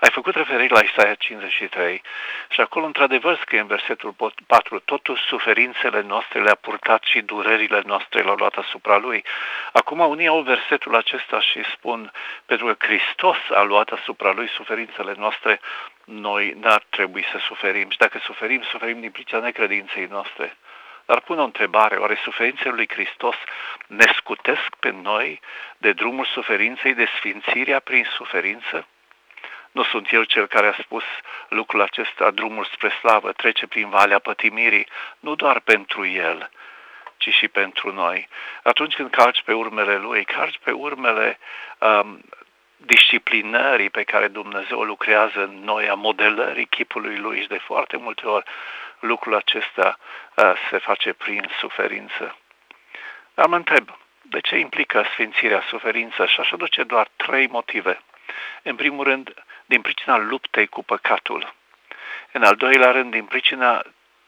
Ai 0.00 0.10
făcut 0.12 0.34
referire 0.34 0.74
la 0.74 0.80
Isaia 0.80 1.14
53 1.14 2.02
și 2.48 2.60
acolo 2.60 2.86
într-adevăr 2.86 3.38
scrie 3.40 3.60
în 3.60 3.66
versetul 3.66 4.14
4, 4.46 4.78
totul 4.78 5.16
suferințele 5.16 6.00
noastre 6.00 6.40
le-a 6.40 6.54
purtat 6.54 7.02
și 7.02 7.20
durerile 7.20 7.82
noastre 7.86 8.22
le-au 8.22 8.36
luat 8.36 8.54
asupra 8.54 8.96
lui. 8.96 9.24
Acum 9.72 9.98
unii 9.98 10.26
au 10.26 10.40
versetul 10.40 10.96
acesta 10.96 11.40
și 11.40 11.64
spun, 11.72 12.12
pentru 12.46 12.66
că 12.66 12.86
Hristos 12.86 13.38
a 13.50 13.62
luat 13.62 13.88
asupra 13.88 14.32
lui 14.32 14.48
suferințele 14.48 15.14
noastre, 15.16 15.60
noi 16.04 16.56
n-ar 16.60 16.82
trebui 16.88 17.24
să 17.32 17.38
suferim. 17.38 17.90
Și 17.90 17.98
dacă 17.98 18.18
suferim, 18.18 18.62
suferim 18.62 19.00
din 19.00 19.10
pricina 19.10 19.40
necredinței 19.40 20.06
noastre. 20.10 20.56
Dar 21.10 21.20
pun 21.20 21.38
o 21.38 21.44
întrebare, 21.44 21.96
oare 21.96 22.18
suferințele 22.22 22.74
lui 22.74 22.88
Hristos 22.88 23.36
ne 23.86 24.12
scutesc 24.16 24.74
pe 24.80 24.90
noi 24.90 25.40
de 25.78 25.92
drumul 25.92 26.24
suferinței, 26.24 26.94
de 26.94 27.08
sfințirea 27.16 27.80
prin 27.80 28.04
suferință? 28.04 28.86
Nu 29.70 29.82
sunt 29.82 30.12
eu 30.12 30.22
cel 30.22 30.46
care 30.46 30.66
a 30.66 30.82
spus 30.82 31.04
lucrul 31.48 31.80
acesta, 31.80 32.30
drumul 32.30 32.64
spre 32.64 32.88
slavă, 32.88 33.32
trece 33.32 33.66
prin 33.66 33.88
valea 33.88 34.18
pătimirii, 34.18 34.86
nu 35.20 35.34
doar 35.34 35.60
pentru 35.60 36.06
el, 36.06 36.50
ci 37.16 37.28
și 37.28 37.48
pentru 37.48 37.92
noi. 37.92 38.28
Atunci 38.62 38.94
când 38.94 39.10
calci 39.10 39.42
pe 39.42 39.52
urmele 39.52 39.96
lui, 39.96 40.24
calci 40.24 40.58
pe 40.62 40.70
urmele 40.70 41.38
um, 41.78 42.20
disciplinării 42.76 43.90
pe 43.90 44.02
care 44.02 44.28
Dumnezeu 44.28 44.82
lucrează 44.82 45.42
în 45.42 45.64
noi, 45.64 45.88
a 45.88 45.94
modelării 45.94 46.66
chipului 46.66 47.16
lui 47.16 47.40
și 47.40 47.48
de 47.48 47.58
foarte 47.58 47.96
multe 47.96 48.26
ori 48.26 48.44
lucrul 49.00 49.34
acesta 49.34 49.98
uh, 50.34 50.52
se 50.70 50.78
face 50.78 51.12
prin 51.12 51.50
suferință. 51.58 52.36
Dar 53.34 53.46
mă 53.46 53.56
întreb, 53.56 53.98
de 54.22 54.40
ce 54.40 54.56
implică 54.56 55.04
sfințirea 55.12 55.62
suferință? 55.68 56.26
Și 56.26 56.40
aș 56.40 56.50
aduce 56.50 56.82
doar 56.82 57.08
trei 57.16 57.46
motive. 57.46 58.00
În 58.62 58.76
primul 58.76 59.04
rând, 59.04 59.34
din 59.70 59.80
pricina 59.80 60.16
luptei 60.16 60.66
cu 60.66 60.82
păcatul. 60.84 61.54
În 62.32 62.42
al 62.42 62.56
doilea 62.56 62.90
rând, 62.90 63.10
din 63.10 63.24
pricina 63.24 63.82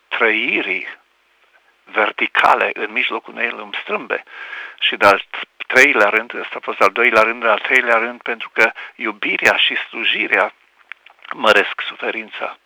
trăirii 0.09 0.87
verticale 1.85 2.71
în 2.75 2.93
mijlocul 2.93 3.35
unei 3.35 3.51
lumi 3.51 3.79
strâmbe. 3.83 4.23
Și 4.79 4.97
de 4.97 5.07
al 5.07 5.23
treilea 5.67 6.09
rând, 6.09 6.35
ăsta 6.35 6.57
a 6.57 6.67
fost 6.69 6.81
al 6.81 6.93
doilea 6.93 7.23
rând, 7.23 7.45
al 7.45 7.59
treilea 7.59 7.97
rând, 7.97 8.23
pentru 8.23 8.51
că 8.53 8.73
iubirea 8.95 9.57
și 9.57 9.77
slujirea 9.77 10.55
măresc 11.35 11.81
suferința. 11.81 12.59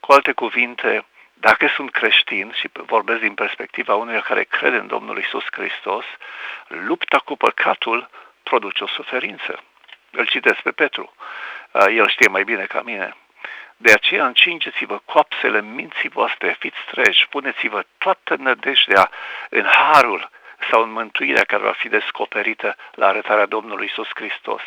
Cu 0.00 0.12
alte 0.12 0.32
cuvinte, 0.32 1.04
dacă 1.32 1.66
sunt 1.74 1.90
creștin 1.90 2.52
și 2.52 2.68
vorbesc 2.72 3.20
din 3.20 3.34
perspectiva 3.34 3.94
unui 3.94 4.20
care 4.20 4.44
crede 4.44 4.76
în 4.76 4.86
Domnul 4.86 5.18
Isus 5.18 5.44
Hristos, 5.50 6.04
lupta 6.66 7.18
cu 7.18 7.36
păcatul 7.36 8.10
produce 8.42 8.84
o 8.84 8.86
suferință. 8.86 9.62
Îl 10.10 10.26
citesc 10.26 10.60
pe 10.60 10.70
Petru. 10.70 11.14
El 11.72 12.08
știe 12.08 12.28
mai 12.28 12.44
bine 12.44 12.64
ca 12.64 12.82
mine. 12.82 13.16
De 13.76 13.92
aceea 13.92 14.26
încingeți-vă 14.26 15.00
coapsele 15.04 15.62
minții 15.62 16.08
voastre, 16.08 16.56
fiți 16.58 16.84
treji, 16.90 17.26
puneți-vă 17.28 17.84
toată 17.98 18.36
nădejdea 18.38 19.10
în 19.48 19.64
harul 19.64 20.30
sau 20.70 20.82
în 20.82 20.92
mântuirea 20.92 21.44
care 21.44 21.62
va 21.62 21.72
fi 21.72 21.88
descoperită 21.88 22.76
la 22.94 23.06
arătarea 23.06 23.46
Domnului 23.46 23.86
Isus 23.86 24.08
Hristos. 24.14 24.62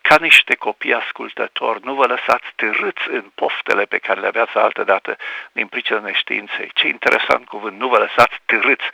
Ca 0.00 0.16
niște 0.20 0.54
copii 0.54 0.94
ascultători, 0.94 1.84
nu 1.84 1.94
vă 1.94 2.06
lăsați 2.06 2.46
târâți 2.56 3.08
în 3.08 3.24
poftele 3.34 3.84
pe 3.84 3.98
care 3.98 4.20
le 4.20 4.26
aveați 4.26 4.56
altă 4.56 4.84
dată 4.84 5.16
din 5.52 5.66
pricina 5.66 5.98
neștiinței. 5.98 6.70
Ce 6.74 6.86
interesant 6.86 7.46
cuvânt, 7.46 7.78
nu 7.78 7.88
vă 7.88 7.98
lăsați 7.98 8.36
târâți. 8.44 8.88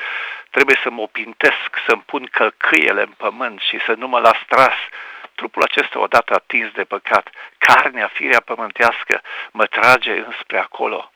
Trebuie 0.50 0.76
să 0.82 0.90
mă 0.90 1.00
opintesc, 1.00 1.68
să-mi 1.86 2.02
pun 2.06 2.26
călcâiele 2.30 3.02
în 3.02 3.14
pământ 3.16 3.60
și 3.60 3.80
să 3.86 3.92
nu 3.92 4.08
mă 4.08 4.18
las 4.18 4.38
tras 4.48 4.76
trupul 5.36 5.62
acesta 5.62 5.98
odată 5.98 6.34
atins 6.34 6.72
de 6.72 6.84
păcat, 6.84 7.30
carnea, 7.58 8.08
firea 8.08 8.40
pământească, 8.40 9.22
mă 9.50 9.66
trage 9.66 10.12
înspre 10.12 10.58
acolo. 10.58 11.10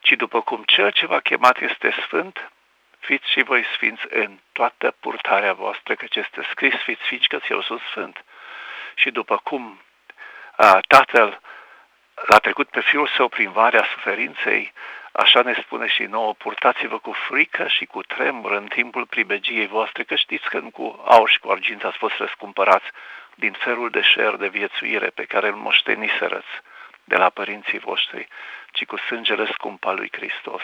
Ci 0.00 0.12
după 0.12 0.40
cum 0.40 0.62
cel 0.66 0.90
ce 0.90 1.06
v-a 1.06 1.20
chemat 1.20 1.60
este 1.60 1.94
sfânt, 2.02 2.50
fiți 2.98 3.30
și 3.30 3.42
voi 3.42 3.64
sfinți 3.74 4.06
în 4.08 4.38
toată 4.52 4.94
purtarea 5.00 5.52
voastră, 5.52 5.94
căci 5.94 6.16
este 6.16 6.46
scris, 6.50 6.74
fiți 6.74 7.02
sfinți 7.02 7.28
că 7.28 7.38
eu 7.48 7.62
sunt 7.62 7.80
sfânt. 7.80 8.24
Și 8.94 9.10
după 9.10 9.40
cum 9.42 9.80
a, 10.56 10.80
Tatăl 10.88 11.40
l-a 12.14 12.38
trecut 12.38 12.68
pe 12.68 12.80
Fiul 12.80 13.10
Său 13.16 13.28
prin 13.28 13.50
varea 13.50 13.84
suferinței, 13.94 14.72
Așa 15.12 15.42
ne 15.42 15.54
spune 15.54 15.86
și 15.86 16.02
nouă, 16.02 16.34
purtați-vă 16.34 16.98
cu 16.98 17.12
frică 17.12 17.68
și 17.68 17.84
cu 17.84 18.02
tremur 18.02 18.52
în 18.52 18.66
timpul 18.66 19.06
pribegiei 19.06 19.66
voastre, 19.66 20.02
că 20.02 20.14
știți 20.14 20.48
că 20.48 20.58
nu 20.58 20.70
cu 20.70 21.02
aur 21.04 21.30
și 21.30 21.38
cu 21.38 21.50
argint 21.50 21.84
ați 21.84 21.96
fost 21.96 22.16
răscumpărați 22.16 22.86
din 23.40 23.52
felul 23.52 23.90
de 23.90 24.02
șer 24.02 24.34
de 24.34 24.48
viețuire 24.48 25.06
pe 25.06 25.24
care 25.24 25.48
îl 25.48 25.54
moșteniserăți 25.54 26.54
de 27.04 27.16
la 27.16 27.28
părinții 27.28 27.78
voștri, 27.78 28.28
ci 28.72 28.84
cu 28.84 28.96
sângele 28.96 29.46
scump 29.52 29.84
al 29.84 29.96
lui 29.96 30.10
Hristos. 30.12 30.62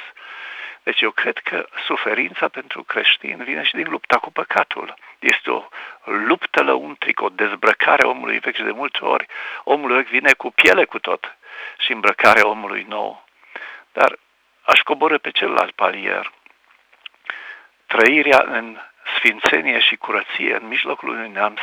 Deci 0.82 1.00
eu 1.00 1.10
cred 1.10 1.38
că 1.38 1.66
suferința 1.86 2.48
pentru 2.48 2.82
creștin 2.82 3.44
vine 3.44 3.62
și 3.62 3.74
din 3.74 3.88
lupta 3.90 4.18
cu 4.18 4.32
păcatul. 4.32 4.94
Este 5.18 5.50
o 5.50 5.64
luptă 6.04 6.62
lăuntrică, 6.62 7.24
o 7.24 7.28
dezbrăcare 7.28 8.02
a 8.02 8.08
omului 8.08 8.38
vechi 8.38 8.56
și 8.56 8.62
de 8.62 8.70
multe 8.70 9.04
ori 9.04 9.26
omul 9.64 9.94
vechi 9.94 10.08
vine 10.08 10.32
cu 10.32 10.50
piele 10.50 10.84
cu 10.84 10.98
tot 10.98 11.36
și 11.78 11.92
îmbrăcarea 11.92 12.48
omului 12.48 12.84
nou. 12.88 13.24
Dar 13.92 14.18
aș 14.62 14.80
coboră 14.80 15.18
pe 15.18 15.30
celălalt 15.30 15.70
palier. 15.70 16.32
Trăirea 17.86 18.44
în 18.46 18.78
sfințenie 19.26 19.78
și 19.80 19.96
curăție 19.96 20.56
în 20.56 20.66
mijlocul 20.66 21.08
unui 21.08 21.28
neam 21.28 21.56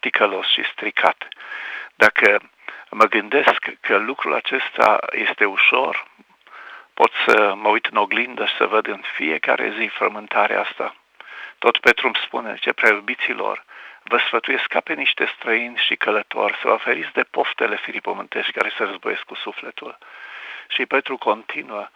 ticălos 0.00 0.46
și 0.46 0.62
stricat. 0.72 1.28
Dacă 1.94 2.40
mă 2.90 3.04
gândesc 3.04 3.70
că 3.80 3.96
lucrul 3.96 4.34
acesta 4.34 4.98
este 5.10 5.44
ușor, 5.44 6.06
pot 6.94 7.12
să 7.26 7.54
mă 7.54 7.68
uit 7.68 7.86
în 7.86 7.96
oglindă 7.96 8.46
și 8.46 8.56
să 8.56 8.66
văd 8.66 8.86
în 8.86 9.02
fiecare 9.14 9.74
zi 9.78 9.86
frământarea 9.86 10.60
asta. 10.60 10.94
Tot 11.58 11.78
Petru 11.78 12.06
îmi 12.06 12.20
spune, 12.24 12.56
ce 12.60 12.72
prea 12.72 12.92
iubiților, 12.92 13.64
vă 14.02 14.18
sfătuiesc 14.18 14.66
ca 14.66 14.80
pe 14.80 14.92
niște 14.92 15.32
străini 15.36 15.76
și 15.86 15.96
călători 15.96 16.52
să 16.52 16.68
vă 16.68 16.72
oferiți 16.72 17.12
de 17.12 17.22
poftele 17.22 17.76
firii 17.76 18.00
pământești 18.00 18.52
care 18.52 18.72
se 18.76 18.84
războiesc 18.84 19.22
cu 19.22 19.34
sufletul. 19.34 19.98
Și 20.68 20.86
Petru 20.86 21.16
continuă, 21.16 21.88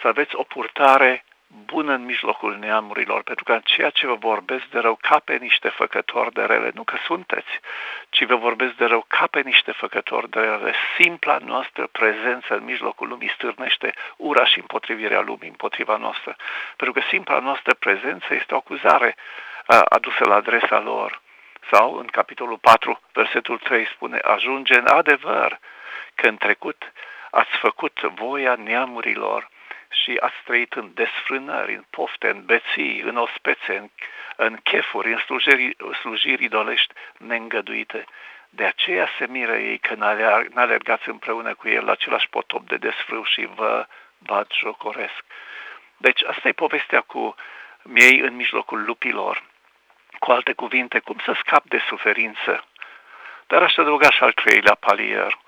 să 0.00 0.08
aveți 0.08 0.34
o 0.36 0.42
purtare 0.42 1.24
bună 1.66 1.92
în 1.92 2.04
mijlocul 2.04 2.56
neamurilor, 2.56 3.22
pentru 3.22 3.44
că 3.44 3.60
ceea 3.64 3.90
ce 3.90 4.06
vă 4.06 4.14
vorbesc 4.14 4.64
de 4.64 4.78
rău 4.78 4.98
ca 5.00 5.18
pe 5.18 5.36
niște 5.36 5.68
făcători 5.68 6.32
de 6.32 6.42
rele, 6.42 6.70
nu 6.74 6.84
că 6.84 6.96
sunteți, 7.04 7.60
ci 8.08 8.24
vă 8.24 8.36
vorbesc 8.36 8.74
de 8.74 8.84
rău 8.84 9.04
ca 9.08 9.26
pe 9.26 9.40
niște 9.40 9.72
făcători 9.72 10.30
de 10.30 10.40
rele. 10.40 10.74
Simpla 10.98 11.38
noastră 11.44 11.86
prezență 11.86 12.54
în 12.54 12.64
mijlocul 12.64 13.08
lumii 13.08 13.32
stârnește 13.34 13.94
ura 14.16 14.44
și 14.44 14.58
împotrivirea 14.58 15.20
lumii 15.20 15.48
împotriva 15.48 15.96
noastră, 15.96 16.36
pentru 16.76 17.00
că 17.00 17.06
simpla 17.08 17.38
noastră 17.38 17.74
prezență 17.74 18.34
este 18.34 18.54
o 18.54 18.56
acuzare 18.56 19.16
adusă 19.88 20.24
la 20.24 20.34
adresa 20.34 20.80
lor. 20.80 21.20
Sau 21.70 21.94
în 21.94 22.06
capitolul 22.06 22.58
4, 22.58 23.00
versetul 23.12 23.58
3 23.58 23.86
spune, 23.86 24.18
ajunge 24.18 24.78
în 24.78 24.86
adevăr 24.86 25.58
că 26.14 26.28
în 26.28 26.36
trecut 26.36 26.92
ați 27.30 27.56
făcut 27.56 28.00
voia 28.00 28.54
neamurilor 28.54 29.50
și 29.92 30.16
ați 30.20 30.42
trăit 30.44 30.72
în 30.72 30.90
desfrânări, 30.94 31.74
în 31.74 31.84
pofte, 31.90 32.28
în 32.28 32.44
beții, 32.44 33.00
în 33.00 33.16
ospețe, 33.16 33.76
în, 33.76 33.88
în 34.36 34.56
chefuri, 34.56 35.12
în 35.12 35.18
slujiri, 35.18 35.76
slujiri 36.00 36.44
idolești 36.44 36.94
neîngăduite. 37.18 38.04
De 38.48 38.64
aceea 38.64 39.08
se 39.18 39.26
miră 39.26 39.56
ei 39.56 39.78
că 39.78 39.94
n-alergați 40.50 41.08
împreună 41.08 41.54
cu 41.54 41.68
el 41.68 41.84
la 41.84 41.92
același 41.92 42.28
potop 42.28 42.68
de 42.68 42.76
desfrâu 42.76 43.24
și 43.24 43.48
vă 43.54 43.86
bat 44.18 44.52
jocoresc. 44.52 45.24
Deci 45.96 46.22
asta 46.24 46.48
e 46.48 46.52
povestea 46.52 47.00
cu 47.00 47.34
miei 47.82 48.18
în 48.18 48.34
mijlocul 48.36 48.84
lupilor. 48.84 49.42
Cu 50.18 50.30
alte 50.30 50.52
cuvinte, 50.52 50.98
cum 50.98 51.16
să 51.24 51.36
scap 51.38 51.64
de 51.64 51.82
suferință? 51.88 52.64
Dar 53.46 53.62
aș 53.62 53.76
adăuga 53.76 54.10
și 54.10 54.22
al 54.22 54.32
treilea 54.32 54.74
palier. 54.74 55.38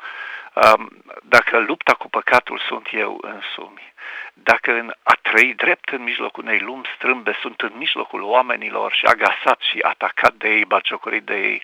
Um, 0.54 0.88
dacă 1.22 1.58
lupta 1.58 1.94
cu 1.94 2.08
păcatul 2.08 2.58
sunt 2.58 2.88
eu 2.92 3.18
însumi, 3.20 3.93
dacă 4.34 4.72
în 4.72 4.94
a 5.02 5.14
trăi 5.22 5.54
drept 5.54 5.88
în 5.88 6.02
mijlocul 6.02 6.42
unei 6.42 6.58
lumi 6.58 6.90
strâmbe 6.94 7.38
sunt 7.40 7.60
în 7.60 7.72
mijlocul 7.74 8.22
oamenilor 8.22 8.92
și 8.92 9.04
agasat 9.04 9.60
și 9.60 9.78
atacat 9.78 10.32
de 10.32 10.48
ei, 10.48 10.64
bagiocorit 10.64 11.24
de 11.24 11.36
ei, 11.36 11.62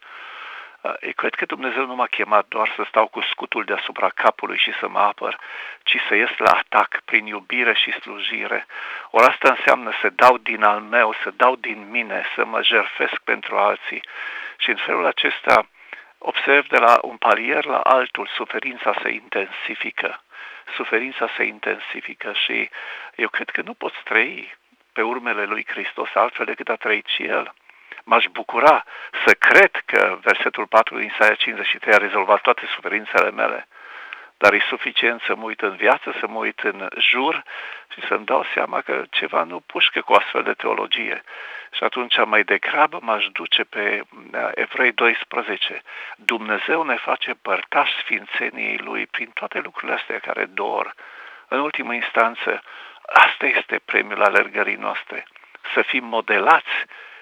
uh, 0.80 0.94
eu 1.00 1.12
cred 1.16 1.34
că 1.34 1.44
Dumnezeu 1.44 1.86
nu 1.86 1.94
m-a 1.94 2.06
chemat 2.06 2.46
doar 2.48 2.72
să 2.76 2.84
stau 2.88 3.06
cu 3.06 3.20
scutul 3.20 3.64
deasupra 3.64 4.08
capului 4.08 4.58
și 4.58 4.72
să 4.80 4.88
mă 4.88 4.98
apăr, 4.98 5.38
ci 5.82 5.96
să 6.08 6.14
ies 6.14 6.30
la 6.36 6.50
atac 6.50 7.00
prin 7.04 7.26
iubire 7.26 7.74
și 7.74 7.92
slujire. 7.92 8.66
Ori 9.10 9.26
asta 9.26 9.48
înseamnă 9.48 9.92
să 10.00 10.10
dau 10.10 10.38
din 10.38 10.62
al 10.62 10.80
meu, 10.80 11.14
să 11.22 11.30
dau 11.36 11.56
din 11.56 11.90
mine, 11.90 12.24
să 12.34 12.44
mă 12.44 12.62
jerfesc 12.62 13.18
pentru 13.24 13.56
alții. 13.56 14.02
Și 14.56 14.70
în 14.70 14.76
felul 14.76 15.06
acesta 15.06 15.68
observ 16.18 16.66
de 16.66 16.78
la 16.78 16.98
un 17.02 17.16
palier 17.16 17.64
la 17.64 17.78
altul, 17.78 18.26
suferința 18.26 18.94
se 19.02 19.10
intensifică. 19.10 20.20
Suferința 20.74 21.28
se 21.36 21.42
intensifică 21.42 22.32
și 22.32 22.70
eu 23.14 23.28
cred 23.28 23.50
că 23.50 23.62
nu 23.62 23.74
poți 23.74 24.02
trăi 24.04 24.56
pe 24.92 25.02
urmele 25.02 25.44
lui 25.44 25.66
Hristos 25.68 26.08
altfel 26.14 26.46
decât 26.46 26.68
a 26.68 26.76
trăit 26.76 27.06
și 27.06 27.22
El. 27.22 27.54
M-aș 28.04 28.24
bucura 28.32 28.84
să 29.24 29.34
cred 29.34 29.70
că 29.84 30.18
versetul 30.22 30.66
4 30.66 30.98
din 30.98 31.10
Isaia 31.14 31.34
53 31.34 31.94
a 31.94 31.96
rezolvat 31.96 32.40
toate 32.40 32.66
suferințele 32.74 33.30
mele 33.30 33.68
dar 34.42 34.52
e 34.52 34.68
suficient 34.68 35.20
să 35.20 35.34
mă 35.34 35.44
uit 35.44 35.60
în 35.60 35.76
viață, 35.76 36.14
să 36.20 36.26
mă 36.26 36.38
uit 36.38 36.60
în 36.60 36.88
jur 36.98 37.42
și 37.92 38.00
să-mi 38.06 38.24
dau 38.24 38.44
seama 38.54 38.80
că 38.80 39.04
ceva 39.10 39.42
nu 39.42 39.60
pușcă 39.60 40.00
cu 40.00 40.12
astfel 40.12 40.42
de 40.42 40.52
teologie. 40.52 41.22
Și 41.72 41.84
atunci 41.84 42.16
mai 42.24 42.42
degrabă 42.44 42.98
m-aș 43.02 43.26
duce 43.32 43.64
pe 43.64 44.00
uh, 44.00 44.48
Evrei 44.54 44.92
12. 44.92 45.82
Dumnezeu 46.16 46.82
ne 46.82 46.96
face 46.96 47.34
părtași 47.42 47.92
sfințeniei 48.02 48.76
Lui 48.76 49.06
prin 49.06 49.30
toate 49.34 49.58
lucrurile 49.58 49.98
astea 49.98 50.18
care 50.18 50.44
dor. 50.44 50.94
În 51.48 51.58
ultimă 51.58 51.94
instanță, 51.94 52.62
asta 53.02 53.46
este 53.46 53.80
premiul 53.84 54.22
alergării 54.22 54.84
noastre. 54.86 55.26
Să 55.74 55.82
fim 55.82 56.04
modelați 56.04 56.74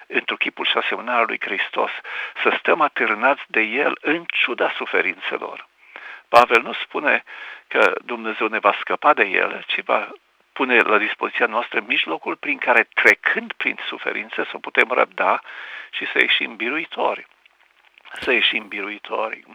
într 0.07 0.33
chipul 0.33 0.65
și 0.65 0.77
asemănarea 0.77 1.25
lui 1.27 1.39
Hristos, 1.39 1.91
să 2.43 2.55
stăm 2.59 2.81
atârnați 2.81 3.43
de 3.47 3.61
El 3.61 3.97
în 4.01 4.25
ciuda 4.27 4.73
suferințelor. 4.75 5.68
Pavel 6.29 6.61
nu 6.61 6.73
spune 6.83 7.23
că 7.67 7.93
Dumnezeu 8.05 8.47
ne 8.47 8.59
va 8.59 8.73
scăpa 8.79 9.13
de 9.13 9.23
ele, 9.23 9.63
ci 9.67 9.83
va 9.83 10.09
pune 10.53 10.77
la 10.77 10.97
dispoziția 10.97 11.45
noastră 11.45 11.83
mijlocul 11.87 12.35
prin 12.35 12.57
care, 12.57 12.87
trecând 12.93 13.53
prin 13.57 13.77
suferință, 13.87 14.47
să 14.51 14.57
putem 14.57 14.87
răbda 14.89 15.41
și 15.91 16.05
să 16.11 16.17
ieșim 16.21 16.55
biruitori. 16.55 17.27
Să 18.21 18.31
ieșim 18.31 18.67
biruitori. 18.67 19.45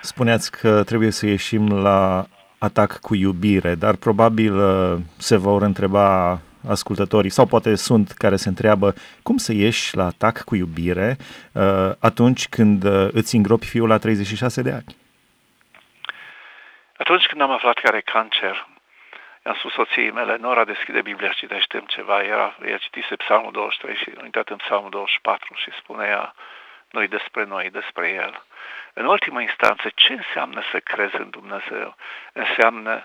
Spuneați 0.00 0.50
că 0.50 0.84
trebuie 0.84 1.10
să 1.10 1.26
ieșim 1.26 1.82
la 1.82 2.26
atac 2.58 2.98
cu 2.98 3.14
iubire, 3.14 3.74
dar 3.74 3.94
probabil 3.96 4.56
uh, 4.56 4.98
se 5.18 5.36
vor 5.36 5.62
întreba 5.62 6.40
ascultătorii, 6.68 7.30
sau 7.30 7.46
poate 7.46 7.74
sunt 7.74 8.10
care 8.10 8.36
se 8.36 8.48
întreabă 8.48 8.94
cum 9.22 9.36
să 9.36 9.52
ieși 9.52 9.96
la 9.96 10.06
atac 10.06 10.42
cu 10.42 10.54
iubire 10.54 11.16
uh, 11.52 11.92
atunci 11.98 12.48
când 12.48 12.84
uh, 12.84 13.08
îți 13.12 13.36
îngropi 13.36 13.66
fiul 13.66 13.88
la 13.88 13.98
36 13.98 14.62
de 14.62 14.70
ani. 14.70 14.96
Atunci 17.00 17.26
când 17.26 17.40
am 17.40 17.50
aflat 17.50 17.78
că 17.78 17.86
are 17.86 18.00
cancer, 18.00 18.66
i-am 19.44 19.54
spus 19.54 19.72
soției 19.72 20.10
mele, 20.10 20.36
Nora, 20.36 20.64
deschide 20.64 21.00
Biblia, 21.02 21.28
citește 21.28 21.82
ceva. 21.86 22.22
Era, 22.22 22.56
ea 22.66 22.76
citise 22.76 23.16
Psalmul 23.16 23.52
23 23.52 23.96
și 23.96 24.12
a 24.18 24.22
uitat 24.22 24.48
în 24.48 24.56
Psalmul 24.56 24.90
24 24.90 25.54
și 25.54 25.70
spunea 25.72 26.34
noi 26.90 27.08
despre 27.08 27.44
noi, 27.44 27.70
despre 27.70 28.08
El. 28.08 28.44
În 28.92 29.06
ultima 29.06 29.40
instanță, 29.40 29.90
ce 29.94 30.12
înseamnă 30.12 30.62
să 30.70 30.80
crezi 30.80 31.16
în 31.16 31.30
Dumnezeu? 31.30 31.96
Înseamnă 32.32 33.04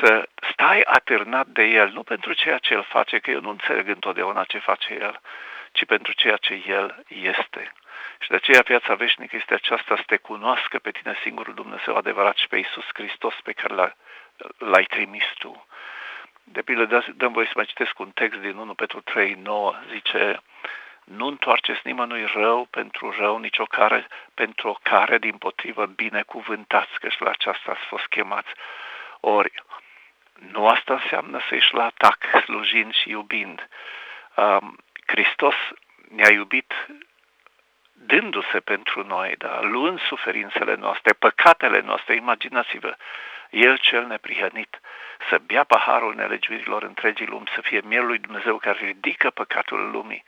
să 0.00 0.28
stai 0.52 0.80
atârnat 0.80 1.46
de 1.46 1.62
El, 1.62 1.88
nu 1.88 2.02
pentru 2.02 2.32
ceea 2.32 2.58
ce 2.58 2.74
El 2.74 2.82
face, 2.82 3.18
că 3.18 3.30
eu 3.30 3.40
nu 3.40 3.50
înțeleg 3.50 3.88
întotdeauna 3.88 4.44
ce 4.44 4.58
face 4.58 4.94
El, 4.94 5.20
ci 5.72 5.84
pentru 5.84 6.12
ceea 6.12 6.36
ce 6.36 6.62
El 6.66 7.04
este. 7.08 7.72
Și 8.18 8.28
de 8.28 8.34
aceea 8.34 8.62
viața 8.64 8.94
veșnică 8.94 9.36
este 9.36 9.54
aceasta 9.54 9.96
să 9.96 10.02
te 10.06 10.16
cunoască 10.16 10.78
pe 10.78 10.90
tine 10.90 11.18
singurul 11.22 11.54
Dumnezeu 11.54 11.96
adevărat 11.96 12.36
și 12.36 12.48
pe 12.48 12.56
Iisus 12.56 12.84
Hristos 12.92 13.34
pe 13.42 13.52
care 13.52 13.96
l-ai 14.58 14.84
trimis 14.84 15.24
tu. 15.38 15.66
De 16.44 16.62
pildă, 16.62 17.04
dăm 17.14 17.32
voi 17.32 17.46
să 17.46 17.52
mai 17.54 17.64
citesc 17.64 17.98
un 17.98 18.10
text 18.10 18.40
din 18.40 18.56
1 18.56 18.74
Petru 18.74 19.00
3, 19.00 19.34
9, 19.42 19.74
zice, 19.90 20.42
nu 21.04 21.26
întoarceți 21.26 21.80
nimănui 21.84 22.24
rău 22.24 22.64
pentru 22.64 23.14
rău, 23.18 23.38
nici 23.38 23.58
o 23.58 23.64
care 23.64 24.06
pentru 24.34 24.68
o 24.68 24.76
care, 24.82 25.18
din 25.18 25.36
potrivă, 25.36 25.86
binecuvântați, 25.86 26.98
că 27.00 27.08
și 27.08 27.22
la 27.22 27.30
aceasta 27.30 27.70
ați 27.70 27.86
fost 27.86 28.06
chemați. 28.06 28.50
Ori, 29.20 29.52
nu 30.50 30.68
asta 30.68 30.92
înseamnă 30.94 31.40
să 31.48 31.54
ieși 31.54 31.74
la 31.74 31.84
atac, 31.84 32.18
slujind 32.44 32.94
și 32.94 33.08
iubind. 33.08 33.68
Um, 34.36 34.76
Hristos 35.06 35.54
ne-a 36.08 36.30
iubit 36.30 36.72
dându-se 38.06 38.60
pentru 38.60 39.06
noi, 39.06 39.34
da, 39.38 39.60
luând 39.62 40.00
suferințele 40.00 40.74
noastre, 40.74 41.12
păcatele 41.12 41.80
noastre, 41.80 42.14
imaginați-vă, 42.14 42.96
El 43.50 43.78
cel 43.78 44.06
neprihănit, 44.06 44.80
să 45.30 45.40
bea 45.46 45.64
paharul 45.64 46.14
nelegiuirilor 46.14 46.82
întregii 46.82 47.26
lumi, 47.26 47.52
să 47.54 47.60
fie 47.62 47.80
mielul 47.84 48.06
lui 48.06 48.18
Dumnezeu 48.18 48.56
care 48.56 48.78
ridică 48.86 49.30
păcatul 49.30 49.90
lumii. 49.90 50.24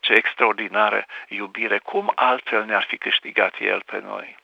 Ce 0.00 0.12
extraordinară 0.12 1.04
iubire! 1.28 1.78
Cum 1.78 2.12
altfel 2.14 2.64
ne-ar 2.64 2.84
fi 2.88 2.96
câștigat 2.96 3.54
El 3.60 3.82
pe 3.86 4.02
noi? 4.04 4.36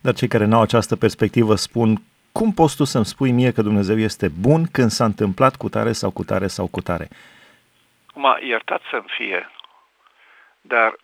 Dar 0.00 0.14
cei 0.14 0.28
care 0.28 0.44
nu 0.44 0.56
au 0.56 0.62
această 0.62 0.96
perspectivă 0.96 1.54
spun, 1.54 1.96
cum 2.32 2.52
poți 2.52 2.76
tu 2.76 2.84
să-mi 2.84 3.04
spui 3.04 3.30
mie 3.30 3.52
că 3.52 3.62
Dumnezeu 3.62 3.98
este 3.98 4.28
bun 4.28 4.66
când 4.72 4.90
s-a 4.90 5.04
întâmplat 5.04 5.56
cu 5.56 5.68
tare 5.68 5.92
sau 5.92 6.10
cu 6.10 6.24
tare 6.24 6.46
sau 6.46 6.66
cu 6.66 6.80
tare? 6.80 7.08
Acum, 8.06 8.36
iertat 8.40 8.82
să-mi 8.90 9.12
fie, 9.16 9.50
dar 10.60 10.96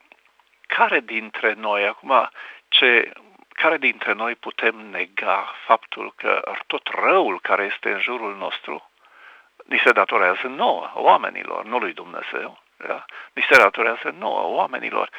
care 0.76 1.00
dintre 1.00 1.52
noi, 1.52 1.86
acum, 1.86 2.30
ce, 2.68 3.12
care 3.48 3.78
dintre 3.78 4.12
noi 4.12 4.34
putem 4.34 4.76
nega 4.76 5.54
faptul 5.66 6.12
că 6.16 6.52
tot 6.66 6.88
răul 6.88 7.40
care 7.40 7.64
este 7.72 7.92
în 7.92 8.00
jurul 8.00 8.36
nostru 8.36 8.90
ni 9.66 9.80
se 9.84 9.92
datorează 9.92 10.46
nouă, 10.46 10.90
oamenilor, 10.94 11.64
nu 11.64 11.78
lui 11.78 11.92
Dumnezeu. 11.92 12.62
Da? 12.76 13.04
Ni 13.32 13.46
se 13.50 13.56
datorează 13.56 14.14
nouă, 14.18 14.56
oamenilor. 14.56 15.10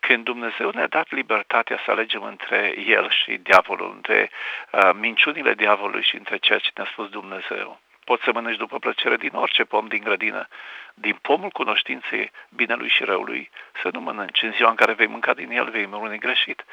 Când 0.00 0.24
Dumnezeu 0.24 0.70
ne-a 0.70 0.86
dat 0.86 1.10
libertatea 1.10 1.80
să 1.84 1.90
alegem 1.90 2.22
între 2.22 2.74
El 2.86 3.10
și 3.10 3.36
diavolul, 3.36 3.92
între 3.94 4.30
uh, 4.70 4.90
minciunile 4.92 5.54
diavolului 5.54 6.02
și 6.02 6.16
între 6.16 6.36
ceea 6.36 6.58
ce 6.58 6.70
ne-a 6.74 6.88
spus 6.92 7.08
Dumnezeu, 7.08 7.80
poți 8.10 8.24
să 8.24 8.32
mănânci 8.32 8.56
după 8.56 8.78
plăcere 8.78 9.16
din 9.16 9.34
orice 9.34 9.64
pom 9.64 9.86
din 9.86 10.02
grădină, 10.02 10.48
din 10.94 11.16
pomul 11.22 11.50
cunoștinței 11.50 12.30
binelui 12.48 12.88
și 12.88 13.04
răului, 13.04 13.50
să 13.82 13.88
nu 13.92 14.00
mănânci. 14.00 14.42
În 14.42 14.52
ziua 14.52 14.70
în 14.70 14.74
care 14.74 14.92
vei 14.92 15.06
mânca 15.06 15.34
din 15.34 15.50
el, 15.50 15.70
vei 15.70 15.86
muri 15.86 16.18
greșit. 16.18 16.64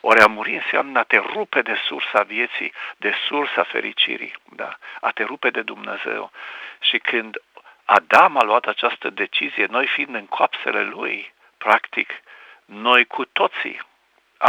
Ori 0.00 0.20
a 0.20 0.26
muri 0.26 0.54
înseamnă 0.54 0.98
a 0.98 1.02
te 1.02 1.16
rupe 1.16 1.62
de 1.62 1.76
sursa 1.86 2.22
vieții, 2.22 2.72
de 2.96 3.14
sursa 3.26 3.62
fericirii, 3.62 4.34
da? 4.44 4.78
a 5.00 5.10
te 5.10 5.22
rupe 5.22 5.50
de 5.50 5.62
Dumnezeu. 5.62 6.30
Și 6.80 6.98
când 6.98 7.36
Adam 7.84 8.36
a 8.36 8.42
luat 8.42 8.64
această 8.64 9.10
decizie, 9.10 9.66
noi 9.66 9.86
fiind 9.86 10.14
în 10.14 10.26
coapsele 10.26 10.82
lui, 10.82 11.32
practic, 11.58 12.10
noi 12.64 13.04
cu 13.04 13.24
toții 13.24 13.80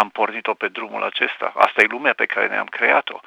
am 0.01 0.09
pornit-o 0.09 0.53
pe 0.53 0.67
drumul 0.67 1.03
acesta. 1.03 1.53
Asta 1.55 1.81
e 1.81 1.95
lumea 1.95 2.13
pe 2.13 2.25
care 2.25 2.47
ne-am 2.47 2.65
creat-o. 2.65 3.19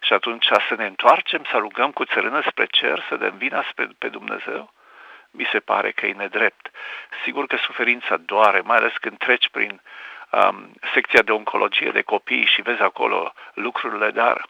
Și 0.00 0.12
atunci 0.12 0.46
să 0.68 0.74
ne 0.74 0.86
întoarcem, 0.86 1.44
să 1.50 1.56
rugăm 1.56 1.90
cu 1.90 2.04
țărână 2.04 2.42
spre 2.46 2.66
cer, 2.66 3.04
să 3.08 3.16
dăm 3.16 3.36
vina 3.36 3.64
spre, 3.70 3.88
pe 3.98 4.08
Dumnezeu, 4.08 4.72
mi 5.30 5.48
se 5.52 5.60
pare 5.60 5.90
că 5.90 6.06
e 6.06 6.12
nedrept. 6.12 6.70
Sigur 7.24 7.46
că 7.46 7.56
suferința 7.56 8.16
doare, 8.16 8.60
mai 8.60 8.76
ales 8.76 8.92
când 9.00 9.18
treci 9.18 9.48
prin 9.48 9.80
um, 10.30 10.72
secția 10.94 11.22
de 11.22 11.32
oncologie 11.32 11.90
de 11.90 12.02
copii 12.02 12.46
și 12.46 12.62
vezi 12.62 12.82
acolo 12.82 13.32
lucrurile, 13.54 14.10
dar 14.10 14.46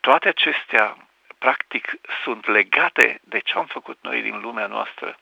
toate 0.00 0.28
acestea 0.28 0.96
practic 1.38 1.90
sunt 2.22 2.46
legate 2.46 3.20
de 3.22 3.38
ce 3.38 3.54
am 3.54 3.66
făcut 3.66 3.98
noi 4.00 4.22
din 4.22 4.40
lumea 4.40 4.66
noastră. 4.66 5.18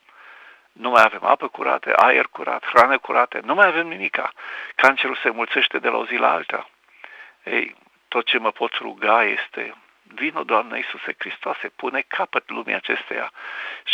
Nu 0.77 0.89
mai 0.89 1.03
avem 1.05 1.23
apă 1.23 1.47
curată, 1.47 1.93
aer 1.95 2.27
curat, 2.27 2.65
hrană 2.65 2.97
curată, 2.97 3.39
nu 3.43 3.53
mai 3.53 3.67
avem 3.67 3.87
nimica. 3.87 4.31
Cancerul 4.75 5.19
se 5.23 5.29
mulțește 5.29 5.79
de 5.79 5.89
la 5.89 5.97
o 5.97 6.05
zi 6.05 6.15
la 6.15 6.31
alta. 6.31 6.69
Ei, 7.43 7.75
tot 8.07 8.25
ce 8.25 8.37
mă 8.37 8.51
pot 8.51 8.73
ruga 8.73 9.23
este, 9.23 9.73
vino, 10.03 10.43
Doamne 10.43 10.77
Iisuse 10.77 11.15
Hristoase, 11.17 11.67
pune 11.75 12.03
capăt 12.07 12.49
lumii 12.49 12.73
acesteia 12.73 13.31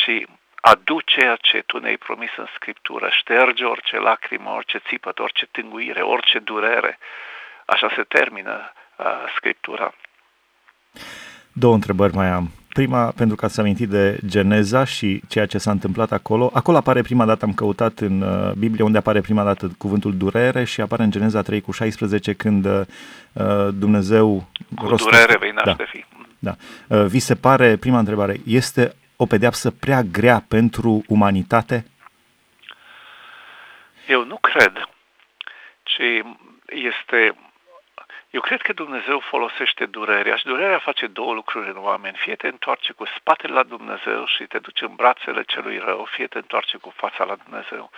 și 0.04 0.28
adu 0.62 1.02
ceea 1.02 1.36
ce 1.36 1.62
Tu 1.62 1.80
ne-ai 1.80 1.98
promis 1.98 2.30
în 2.38 2.48
Scriptură, 2.56 3.10
șterge 3.10 3.66
orice 3.66 3.98
lacrimă, 3.98 4.50
orice 4.50 4.78
țipăt, 4.78 5.20
orice 5.20 5.46
tânguire, 5.46 6.02
orice 6.02 6.40
durere. 6.40 6.98
Așa 7.66 7.92
se 7.96 8.04
termină 8.04 8.72
uh, 8.96 9.06
Scriptura. 9.36 9.94
Două 11.52 11.74
întrebări 11.74 12.14
mai 12.14 12.28
am. 12.28 12.52
Prima, 12.74 13.12
pentru 13.16 13.36
că 13.36 13.46
ați 13.46 13.60
amintit 13.60 13.90
de 13.90 14.20
Geneza 14.26 14.84
și 14.84 15.22
ceea 15.28 15.46
ce 15.46 15.58
s-a 15.58 15.72
întâmplat 15.72 16.12
acolo. 16.12 16.50
Acolo 16.54 16.78
apare 16.78 17.02
prima 17.02 17.26
dată, 17.26 17.46
am 17.46 17.54
căutat 17.54 18.00
în 18.00 18.22
uh, 18.22 18.52
Biblie, 18.52 18.84
unde 18.84 18.98
apare 18.98 19.22
prima 19.22 19.44
dată 19.44 19.72
cuvântul 19.78 20.18
durere 20.18 20.64
și 20.64 20.82
apare 20.82 21.04
în 21.04 21.12
Geneza 21.12 21.42
3 21.42 21.62
cu 21.62 21.72
16 21.72 22.34
când 22.34 22.66
uh, 22.66 22.82
Dumnezeu... 23.74 24.48
Cu 24.76 24.88
rostește. 24.88 25.18
durere 25.18 25.38
vei 25.40 25.52
naște 25.52 25.76
da. 25.78 25.90
fi. 25.90 26.06
Da. 26.40 26.56
Uh, 26.88 27.06
vi 27.06 27.20
se 27.20 27.36
pare, 27.36 27.78
prima 27.78 28.00
întrebare, 28.00 28.38
este 28.46 28.96
o 29.16 29.26
pedeapsă 29.26 29.72
prea 29.72 30.02
grea 30.02 30.46
pentru 30.48 31.04
umanitate? 31.08 31.86
Eu 34.08 34.26
nu 34.26 34.38
cred, 34.38 34.74
ci 35.84 36.02
este 36.66 37.36
eu 38.34 38.42
cred 38.42 38.62
că 38.62 38.74
Dumnezeu 38.74 39.20
folosește 39.20 39.86
durerea 39.86 40.36
și 40.36 40.46
durerea 40.46 40.80
face 40.80 41.08
două 41.08 41.34
lucruri 41.34 41.70
în 41.70 41.78
oameni. 41.78 42.18
Fie 42.18 42.36
te 42.36 42.48
întoarce 42.48 42.94
cu 42.94 43.06
spatele 43.06 43.54
la 43.54 43.64
Dumnezeu 43.64 44.26
și 44.26 44.44
te 44.44 44.60
duce 44.60 44.86
în 44.86 44.96
brațele 44.96 45.44
celui 45.44 45.78
rău, 45.78 46.08
fie 46.12 46.28
te 46.28 46.38
întoarce 46.38 46.78
cu 46.78 46.90
fața 46.96 47.24
la 47.24 47.36
Dumnezeu. 47.36 47.92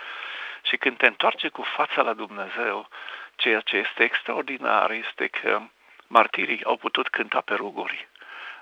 Și 0.62 0.76
când 0.76 0.96
te 0.96 1.06
întoarce 1.06 1.48
cu 1.48 1.62
fața 1.62 2.02
la 2.02 2.12
Dumnezeu, 2.12 2.88
ceea 3.36 3.60
ce 3.60 3.76
este 3.76 4.02
extraordinar 4.02 4.90
este 4.90 5.26
că 5.26 5.60
martirii 6.06 6.64
au 6.64 6.76
putut 6.76 7.08
cânta 7.08 7.40
pe 7.40 7.54
ruguri. 7.54 8.08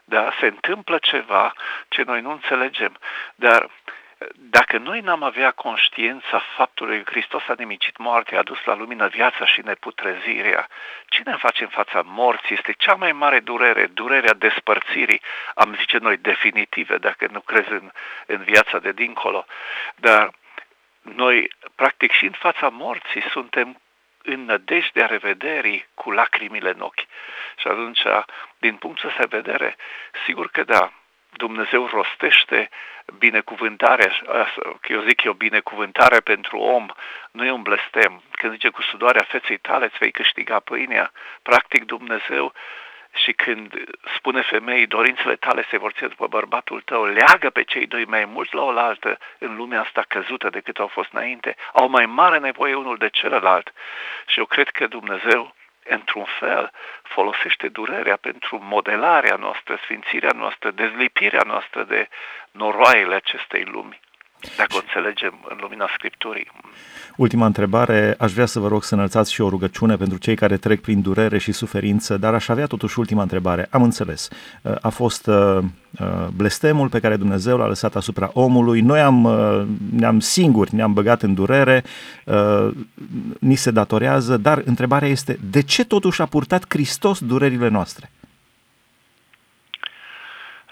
Da? 0.05 0.33
Se 0.41 0.47
întâmplă 0.47 0.99
ceva 0.99 1.55
ce 1.89 2.03
noi 2.03 2.21
nu 2.21 2.31
înțelegem, 2.31 2.99
dar 3.35 3.71
dacă 4.33 4.79
noi 4.79 5.01
n-am 5.01 5.23
avea 5.23 5.51
conștiința 5.51 6.43
faptului 6.57 7.03
că 7.03 7.11
Hristos 7.11 7.43
a 7.49 7.55
nemicit 7.57 7.97
moartea, 7.97 8.39
a 8.39 8.43
dus 8.43 8.65
la 8.65 8.75
lumină 8.75 9.07
viața 9.07 9.47
și 9.47 9.61
neputrezirea, 9.65 10.69
ce 11.07 11.23
ne 11.25 11.37
face 11.37 11.63
în 11.63 11.69
fața 11.69 12.03
morții 12.05 12.55
este 12.55 12.73
cea 12.73 12.95
mai 12.95 13.13
mare 13.13 13.41
durere, 13.41 13.87
durerea 13.87 14.35
despărțirii, 14.35 15.21
am 15.55 15.75
zice 15.75 15.99
noi 15.99 16.17
definitive, 16.17 16.99
dacă 16.99 17.27
nu 17.31 17.41
crezi 17.41 17.71
în, 17.71 17.91
în 18.27 18.43
viața 18.43 18.79
de 18.79 18.93
dincolo. 18.93 19.47
Dar 19.95 20.31
noi, 21.01 21.51
practic, 21.75 22.13
și 22.13 22.25
în 22.25 22.33
fața 22.39 22.69
morții 22.69 23.23
suntem 23.31 23.81
în 24.23 24.45
nădejdea 24.45 25.07
revederii 25.07 25.87
cu 25.95 26.11
lacrimile 26.11 26.71
în 26.71 26.81
ochi. 26.81 27.07
Și 27.57 27.67
atunci, 27.67 28.03
din 28.59 28.77
punctul 28.77 29.09
ăsta 29.09 29.27
de 29.27 29.37
vedere, 29.37 29.77
sigur 30.27 30.49
că 30.51 30.63
da, 30.65 30.93
Dumnezeu 31.37 31.87
rostește 31.87 32.69
binecuvântarea, 33.19 34.13
eu 34.89 35.01
zic 35.01 35.23
eu 35.23 35.33
binecuvântarea 35.33 36.21
pentru 36.21 36.59
om, 36.59 36.87
nu 37.31 37.45
e 37.45 37.51
un 37.51 37.63
blestem. 37.63 38.23
Când 38.31 38.53
zice 38.53 38.69
cu 38.69 38.83
sudoarea 38.83 39.27
feței 39.29 39.59
tale 39.59 39.85
îți 39.85 39.99
vei 39.99 40.11
câștiga 40.11 40.59
pâinea, 40.59 41.13
practic 41.43 41.85
Dumnezeu 41.85 42.53
și 43.15 43.33
când 43.33 43.75
spune 44.17 44.43
femeii, 44.43 44.87
dorințele 44.87 45.37
tale 45.37 45.67
se 45.71 45.79
vor 45.79 45.93
ține 45.93 46.09
după 46.09 46.27
bărbatul 46.27 46.81
tău, 46.81 47.05
leagă 47.05 47.51
pe 47.51 47.63
cei 47.63 47.87
doi 47.87 48.05
mai 48.05 48.25
mult 48.25 48.53
la 48.53 48.63
oaltă 48.63 49.19
în 49.39 49.57
lumea 49.57 49.81
asta 49.81 50.05
căzută 50.09 50.51
decât 50.51 50.79
au 50.79 50.87
fost 50.87 51.13
înainte, 51.13 51.57
au 51.73 51.89
mai 51.89 52.07
mare 52.07 52.39
nevoie 52.39 52.75
unul 52.75 52.97
de 52.97 53.09
celălalt. 53.09 53.73
Și 54.27 54.39
eu 54.39 54.45
cred 54.45 54.69
că 54.69 54.87
Dumnezeu 54.87 55.55
într-un 55.85 56.25
fel, 56.39 56.71
folosește 57.03 57.69
durerea 57.69 58.17
pentru 58.17 58.59
modelarea 58.63 59.37
noastră, 59.37 59.79
sfințirea 59.83 60.33
noastră, 60.35 60.71
dezlipirea 60.71 61.43
noastră 61.47 61.83
de 61.83 62.09
noroaiele 62.51 63.15
acestei 63.15 63.65
lumi 63.65 64.01
dacă 64.57 64.75
o 64.77 64.81
înțelegem 64.85 65.35
în 65.49 65.57
lumina 65.61 65.87
Scripturii. 65.97 66.51
Ultima 67.17 67.47
întrebare, 67.47 68.15
aș 68.19 68.33
vrea 68.33 68.47
să 68.47 68.59
vă 68.59 68.69
rog 68.69 68.85
să 68.85 68.95
înălțați 68.95 69.33
și 69.33 69.41
o 69.41 69.49
rugăciune 69.49 69.97
pentru 69.97 70.19
cei 70.19 70.35
care 70.35 70.57
trec 70.57 70.81
prin 70.81 71.01
durere 71.03 71.39
și 71.39 71.53
suferință, 71.53 72.17
dar 72.17 72.35
aș 72.35 72.49
avea 72.49 72.67
totuși 72.67 72.99
ultima 72.99 73.23
întrebare. 73.23 73.67
Am 73.71 73.83
înțeles, 73.83 74.29
a 74.81 74.89
fost 74.89 75.27
uh, 75.27 75.59
uh, 76.01 76.27
blestemul 76.37 76.89
pe 76.89 77.01
care 77.01 77.17
Dumnezeu 77.17 77.57
l-a 77.57 77.67
lăsat 77.67 77.97
asupra 77.97 78.31
omului, 78.33 78.81
noi 78.81 79.01
am, 79.01 79.25
uh, 79.25 79.63
ne-am 79.97 80.21
singuri, 80.21 80.75
ne-am 80.75 80.93
băgat 80.93 81.23
în 81.23 81.35
durere, 81.35 81.85
ni 83.39 83.55
se 83.55 83.71
datorează, 83.71 84.37
dar 84.37 84.63
întrebarea 84.65 85.09
este, 85.09 85.39
de 85.51 85.63
ce 85.63 85.85
totuși 85.85 86.23
a 86.23 86.27
purtat 86.27 86.65
Hristos 86.69 87.19
durerile 87.19 87.69
noastre? 87.69 88.11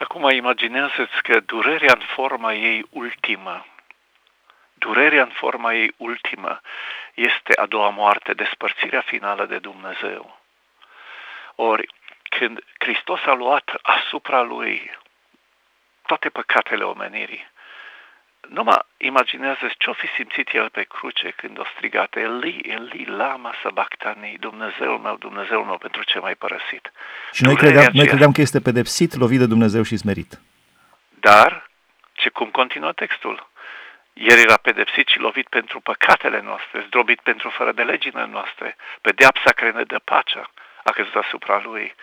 Acum 0.02 0.28
imaginează-ți 0.28 1.22
că 1.22 1.40
durerea 1.40 1.92
în 1.94 2.04
forma 2.14 2.52
ei 2.52 2.86
ultimă, 2.90 3.66
durerea 4.74 5.22
în 5.22 5.30
forma 5.30 5.74
ei 5.74 5.94
ultimă 5.96 6.60
este 7.14 7.60
a 7.60 7.66
doua 7.66 7.88
moarte, 7.88 8.32
despărțirea 8.32 9.00
finală 9.00 9.46
de 9.46 9.58
Dumnezeu. 9.58 10.40
Ori, 11.54 11.88
când 12.22 12.64
Hristos 12.78 13.20
a 13.24 13.32
luat 13.32 13.70
asupra 13.82 14.40
lui 14.40 14.98
toate 16.06 16.28
păcatele 16.28 16.84
omenirii, 16.84 17.51
numai 18.48 18.78
imaginează 18.96 19.70
ce-o 19.78 19.92
fi 19.92 20.06
simțit 20.06 20.48
el 20.52 20.68
pe 20.70 20.82
cruce 20.82 21.32
când 21.36 21.58
o 21.58 21.64
strigat 21.74 22.16
Eli, 22.16 22.58
Eli, 22.58 23.04
lama 23.04 23.54
sabachthani, 23.62 24.36
Dumnezeul 24.40 24.98
meu, 24.98 25.16
Dumnezeul 25.16 25.64
meu, 25.64 25.78
pentru 25.78 26.02
ce 26.02 26.18
m-ai 26.18 26.34
părăsit. 26.34 26.92
Și 27.32 27.42
noi 27.42 27.56
credeam, 27.56 27.90
noi 27.92 28.06
credeam 28.06 28.32
că 28.32 28.40
este 28.40 28.60
pedepsit, 28.60 29.14
lovit 29.14 29.38
de 29.38 29.46
Dumnezeu 29.46 29.82
și 29.82 29.96
smerit. 29.96 30.40
Dar, 31.20 31.70
ce 32.12 32.28
cum 32.28 32.48
continuă 32.50 32.92
textul? 32.92 33.50
El 34.12 34.38
era 34.38 34.56
pedepsit 34.56 35.08
și 35.08 35.18
lovit 35.18 35.48
pentru 35.48 35.80
păcatele 35.80 36.40
noastre, 36.40 36.84
zdrobit 36.86 37.20
pentru 37.20 37.48
fără 37.48 37.72
de 37.72 37.82
legile 37.82 38.26
noastre, 38.26 38.76
pedeapsa 39.00 39.52
care 39.52 39.70
ne 39.70 39.82
dă 39.82 39.98
pacea 40.04 40.50
a 40.84 40.90
căzut 40.90 41.14
asupra 41.14 41.60
lui. 41.64 41.94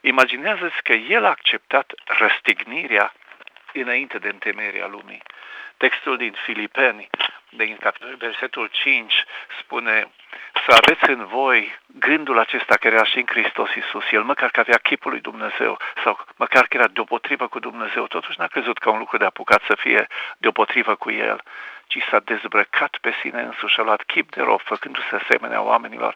Imaginează-ți 0.00 0.82
că 0.82 0.92
el 0.92 1.24
a 1.24 1.28
acceptat 1.28 1.92
răstignirea 2.04 3.12
înainte 3.72 4.18
de 4.18 4.28
întemeierea 4.28 4.86
lumii. 4.86 5.22
Textul 5.84 6.16
din 6.16 6.32
Filipeni, 6.44 7.08
din 7.48 7.78
versetul 8.18 8.66
5, 8.72 9.24
spune 9.60 10.10
să 10.66 10.76
aveți 10.80 11.10
în 11.10 11.26
voi 11.26 11.78
gândul 11.86 12.38
acesta 12.38 12.74
care 12.74 12.94
era 12.94 13.04
și 13.04 13.16
în 13.16 13.26
Hristos 13.26 13.74
Iisus. 13.74 14.10
El 14.10 14.22
măcar 14.22 14.50
că 14.50 14.60
avea 14.60 14.76
chipul 14.76 15.10
lui 15.10 15.20
Dumnezeu 15.20 15.78
sau 16.04 16.18
măcar 16.36 16.66
că 16.66 16.76
era 16.76 16.86
deopotrivă 16.86 17.48
cu 17.48 17.58
Dumnezeu, 17.58 18.06
totuși 18.06 18.38
n-a 18.38 18.46
crezut 18.46 18.78
ca 18.78 18.90
un 18.90 18.98
lucru 18.98 19.16
de 19.16 19.24
apucat 19.24 19.62
să 19.66 19.74
fie 19.74 20.06
deopotrivă 20.38 20.94
cu 20.94 21.10
El, 21.10 21.42
ci 21.86 21.98
s-a 22.10 22.20
dezbrăcat 22.20 22.98
pe 23.00 23.12
sine 23.20 23.40
însuși, 23.42 23.80
a 23.80 23.82
luat 23.82 24.02
chip 24.02 24.30
de 24.30 24.42
rob, 24.42 24.60
făcându-se 24.60 25.14
asemenea 25.14 25.62
oamenilor. 25.62 26.14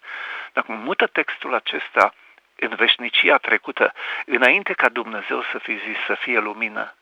Dacă 0.52 0.72
mută 0.72 1.06
textul 1.06 1.54
acesta 1.54 2.14
în 2.56 2.74
veșnicia 2.74 3.36
trecută, 3.36 3.92
înainte 4.26 4.72
ca 4.72 4.88
Dumnezeu 4.88 5.42
să 5.42 5.58
fi 5.58 5.72
zis 5.72 5.96
să 6.06 6.14
fie 6.14 6.38
lumină, 6.38 6.94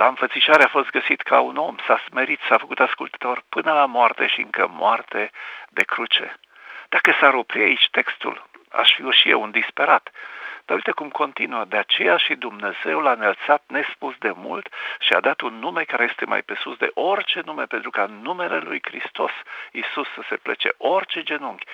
La 0.00 0.06
înfățișare 0.06 0.62
a 0.62 0.68
fost 0.68 0.90
găsit 0.90 1.20
ca 1.20 1.40
un 1.40 1.56
om, 1.56 1.76
s-a 1.86 2.02
smerit, 2.08 2.40
s-a 2.48 2.58
făcut 2.58 2.80
ascultător 2.80 3.44
până 3.48 3.72
la 3.72 3.86
moarte 3.86 4.26
și 4.26 4.40
încă 4.40 4.66
moarte 4.70 5.30
de 5.68 5.82
cruce. 5.82 6.36
Dacă 6.88 7.16
s-ar 7.20 7.34
opri 7.34 7.62
aici 7.62 7.88
textul, 7.90 8.46
aș 8.70 8.94
fi 8.94 9.10
și 9.10 9.30
eu 9.30 9.42
un 9.42 9.50
disperat. 9.50 10.10
Dar 10.64 10.76
uite 10.76 10.90
cum 10.90 11.08
continuă. 11.08 11.64
De 11.64 11.76
aceea 11.76 12.16
și 12.16 12.34
Dumnezeu 12.34 13.00
l-a 13.00 13.12
înălțat 13.12 13.62
nespus 13.66 14.14
de 14.18 14.32
mult 14.36 14.68
și 14.98 15.12
a 15.12 15.20
dat 15.20 15.40
un 15.40 15.58
nume 15.58 15.84
care 15.84 16.04
este 16.04 16.24
mai 16.24 16.42
pe 16.42 16.54
sus 16.54 16.76
de 16.76 16.90
orice 16.94 17.40
nume, 17.44 17.64
pentru 17.64 17.90
ca 17.90 18.06
numele 18.06 18.58
lui 18.58 18.80
Hristos, 18.82 19.32
Isus, 19.72 20.08
să 20.14 20.22
se 20.28 20.36
plece 20.36 20.74
orice 20.76 21.22
genunchi 21.22 21.66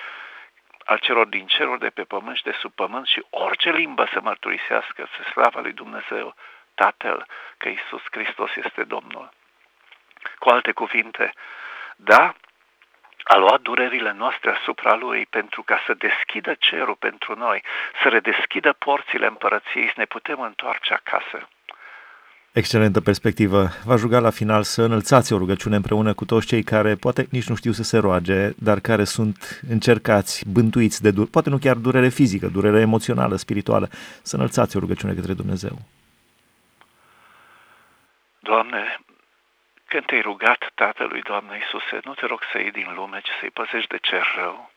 al 0.85 0.97
celor 0.97 1.27
din 1.27 1.45
cerul 1.45 1.77
de 1.77 1.89
pe 1.89 2.03
pământ 2.03 2.37
și 2.37 2.43
de 2.43 2.55
sub 2.59 2.71
pământ 2.73 3.07
și 3.07 3.23
orice 3.29 3.71
limbă 3.71 4.09
să 4.13 4.19
mărturisească 4.21 5.07
să 5.15 5.29
slava 5.29 5.59
lui 5.59 5.73
Dumnezeu, 5.73 6.35
Tatăl, 6.81 7.25
că 7.57 7.67
Isus 7.69 8.03
Hristos 8.11 8.51
este 8.63 8.83
Domnul. 8.83 9.29
Cu 10.39 10.49
alte 10.49 10.71
cuvinte, 10.71 11.33
da, 11.95 12.35
a 13.23 13.37
luat 13.37 13.61
durerile 13.61 14.13
noastre 14.17 14.49
asupra 14.51 14.93
Lui 14.95 15.25
pentru 15.29 15.61
ca 15.63 15.77
să 15.85 15.93
deschidă 15.93 16.53
cerul 16.59 16.95
pentru 16.95 17.35
noi, 17.35 17.63
să 18.01 18.07
redeschidă 18.09 18.73
porțile 18.73 19.27
împărăției, 19.27 19.87
să 19.87 19.93
ne 19.97 20.05
putem 20.05 20.39
întoarce 20.41 20.93
acasă. 20.93 21.47
Excelentă 22.51 23.01
perspectivă. 23.01 23.67
V-aș 23.85 24.01
ruga 24.01 24.19
la 24.19 24.29
final 24.29 24.63
să 24.63 24.81
înălțați 24.81 25.33
o 25.33 25.37
rugăciune 25.37 25.75
împreună 25.75 26.13
cu 26.13 26.25
toți 26.25 26.47
cei 26.47 26.63
care 26.63 26.95
poate 26.95 27.27
nici 27.29 27.47
nu 27.47 27.55
știu 27.55 27.71
să 27.71 27.83
se 27.83 27.97
roage, 27.97 28.49
dar 28.57 28.79
care 28.79 29.03
sunt 29.03 29.61
încercați, 29.69 30.43
bântuiți 30.49 31.01
de 31.01 31.11
durere, 31.11 31.31
poate 31.31 31.49
nu 31.49 31.57
chiar 31.57 31.75
durere 31.75 32.09
fizică, 32.09 32.47
durere 32.47 32.79
emoțională, 32.79 33.35
spirituală, 33.35 33.89
să 34.21 34.35
înălțați 34.35 34.75
o 34.75 34.79
rugăciune 34.79 35.13
către 35.13 35.33
Dumnezeu. 35.33 35.79
Doamne, 38.43 38.99
când 39.85 40.05
te-ai 40.05 40.21
rugat 40.21 40.71
Tatălui, 40.75 41.21
Doamne 41.21 41.55
Iisuse, 41.55 41.99
nu 42.03 42.13
te 42.13 42.25
rog 42.25 42.41
să 42.51 42.57
iei 42.59 42.71
din 42.71 42.93
lume, 42.93 43.19
ci 43.19 43.29
să-i 43.39 43.49
păzești 43.49 43.89
de 43.89 43.97
cer 43.97 44.33
rău. 44.35 44.71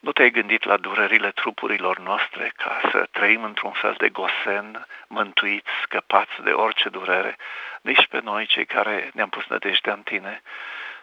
Nu 0.00 0.12
te-ai 0.12 0.30
gândit 0.30 0.64
la 0.64 0.76
durerile 0.76 1.30
trupurilor 1.30 1.98
noastre 1.98 2.52
ca 2.56 2.80
să 2.90 3.08
trăim 3.10 3.42
într-un 3.42 3.72
fel 3.72 3.94
de 3.98 4.08
gosen, 4.08 4.86
mântuiți, 5.06 5.70
scăpați 5.82 6.42
de 6.42 6.50
orice 6.50 6.88
durere, 6.88 7.36
nici 7.82 8.06
pe 8.06 8.20
noi 8.20 8.46
cei 8.46 8.66
care 8.66 9.10
ne-am 9.14 9.28
pus 9.28 9.46
nădejdea 9.46 9.92
în 9.92 10.02
tine, 10.02 10.42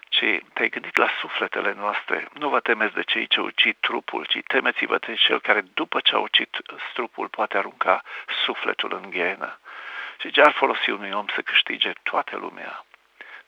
ci 0.09 0.25
te-ai 0.53 0.69
gândit 0.69 0.97
la 0.97 1.09
sufletele 1.19 1.73
noastre. 1.73 2.27
Nu 2.33 2.49
vă 2.49 2.59
temeți 2.59 2.93
de 2.93 3.03
cei 3.03 3.27
ce 3.27 3.41
ucid 3.41 3.75
trupul, 3.79 4.25
ci 4.25 4.39
temeți-vă 4.47 4.97
de 4.97 5.13
cel 5.13 5.39
care 5.39 5.61
după 5.61 5.99
ce 5.99 6.15
a 6.15 6.19
ucit 6.19 6.57
trupul 6.93 7.27
poate 7.27 7.57
arunca 7.57 8.03
sufletul 8.45 8.99
în 9.03 9.09
ghenă. 9.09 9.59
Și 10.19 10.31
ce 10.31 10.41
ar 10.41 10.51
folosi 10.51 10.89
unui 10.89 11.11
om 11.11 11.25
să 11.35 11.41
câștige 11.41 11.91
toată 12.03 12.37
lumea, 12.37 12.85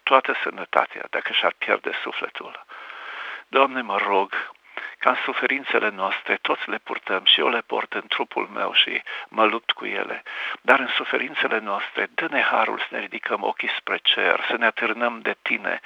toată 0.03 0.35
sănătatea, 0.43 1.07
dacă 1.09 1.33
și-ar 1.33 1.53
pierde 1.57 1.91
sufletul? 2.03 2.65
Doamne, 3.47 3.81
mă 3.81 3.97
rog, 3.97 4.51
ca 4.97 5.09
în 5.09 5.17
suferințele 5.23 5.89
noastre 5.89 6.35
toți 6.41 6.69
le 6.69 6.77
purtăm 6.77 7.25
și 7.25 7.39
eu 7.39 7.49
le 7.49 7.61
port 7.61 7.93
în 7.93 8.07
trupul 8.07 8.47
meu 8.47 8.73
și 8.73 9.01
mă 9.27 9.45
lupt 9.45 9.71
cu 9.71 9.85
ele, 9.85 10.23
dar 10.61 10.79
în 10.79 10.87
suferințele 10.87 11.59
noastre 11.59 12.07
dă-ne 12.13 12.41
harul 12.41 12.79
să 12.79 12.87
ne 12.89 12.99
ridicăm 12.99 13.43
ochii 13.43 13.75
spre 13.77 13.97
cer, 13.97 14.45
să 14.49 14.57
ne 14.57 14.65
atârnăm 14.65 15.19
de 15.19 15.35
tine, 15.41 15.79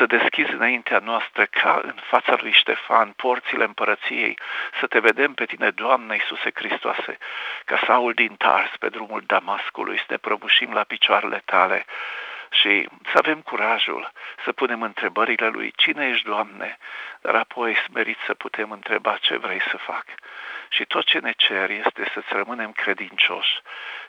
să 0.00 0.06
deschizi 0.06 0.52
înaintea 0.52 0.98
noastră 0.98 1.44
ca 1.44 1.80
în 1.82 1.98
fața 2.10 2.36
lui 2.40 2.52
Ștefan 2.52 3.10
porțile 3.10 3.64
împărăției, 3.64 4.38
să 4.80 4.86
te 4.86 4.98
vedem 4.98 5.32
pe 5.34 5.44
tine, 5.44 5.70
Doamne 5.70 6.14
Iisuse 6.14 6.50
Hristoase, 6.54 7.18
ca 7.64 7.80
Saul 7.86 8.12
din 8.12 8.34
Tars 8.34 8.76
pe 8.78 8.88
drumul 8.88 9.22
Damascului, 9.26 9.96
să 9.96 10.04
ne 10.08 10.16
prăbușim 10.16 10.72
la 10.72 10.82
picioarele 10.82 11.42
tale, 11.44 11.84
și 12.50 12.88
să 13.12 13.18
avem 13.18 13.40
curajul 13.40 14.12
să 14.44 14.52
punem 14.52 14.82
întrebările 14.82 15.48
lui, 15.48 15.72
cine 15.76 16.08
ești, 16.08 16.24
Doamne, 16.24 16.78
dar 17.20 17.34
apoi 17.34 17.74
smerit 17.74 18.18
să 18.26 18.34
putem 18.34 18.70
întreba 18.70 19.16
ce 19.20 19.36
vrei 19.36 19.60
să 19.60 19.76
fac. 19.76 20.04
Și 20.68 20.84
tot 20.84 21.04
ce 21.04 21.18
ne 21.18 21.32
cer 21.36 21.70
este 21.70 22.10
să-ți 22.14 22.32
rămânem 22.32 22.72
credincioși. 22.72 23.60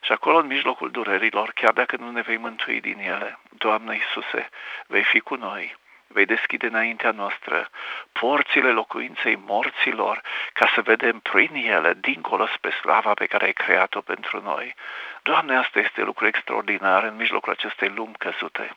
Și 0.01 0.11
acolo, 0.11 0.37
în 0.37 0.45
mijlocul 0.45 0.91
durerilor, 0.91 1.51
chiar 1.51 1.73
dacă 1.73 1.95
nu 1.99 2.11
ne 2.11 2.21
vei 2.21 2.37
mântui 2.37 2.81
din 2.81 2.99
ele, 2.99 3.39
Doamne 3.49 3.95
Iisuse, 3.95 4.49
vei 4.87 5.03
fi 5.03 5.19
cu 5.19 5.35
noi 5.35 5.79
vei 6.11 6.25
deschide 6.25 6.67
înaintea 6.67 7.11
noastră 7.11 7.69
porțile 8.11 8.71
locuinței 8.71 9.35
morților 9.35 10.21
ca 10.53 10.71
să 10.73 10.81
vedem 10.81 11.19
prin 11.19 11.55
ele, 11.55 11.93
dincolo 11.93 12.47
spre 12.47 12.69
slava 12.69 13.13
pe 13.13 13.25
care 13.25 13.45
ai 13.45 13.53
creat-o 13.53 14.01
pentru 14.01 14.41
noi. 14.41 14.75
Doamne, 15.21 15.57
asta 15.57 15.79
este 15.79 16.01
lucru 16.01 16.27
extraordinar 16.27 17.03
în 17.03 17.15
mijlocul 17.15 17.51
acestei 17.51 17.89
lumi 17.89 18.13
căzute. 18.17 18.75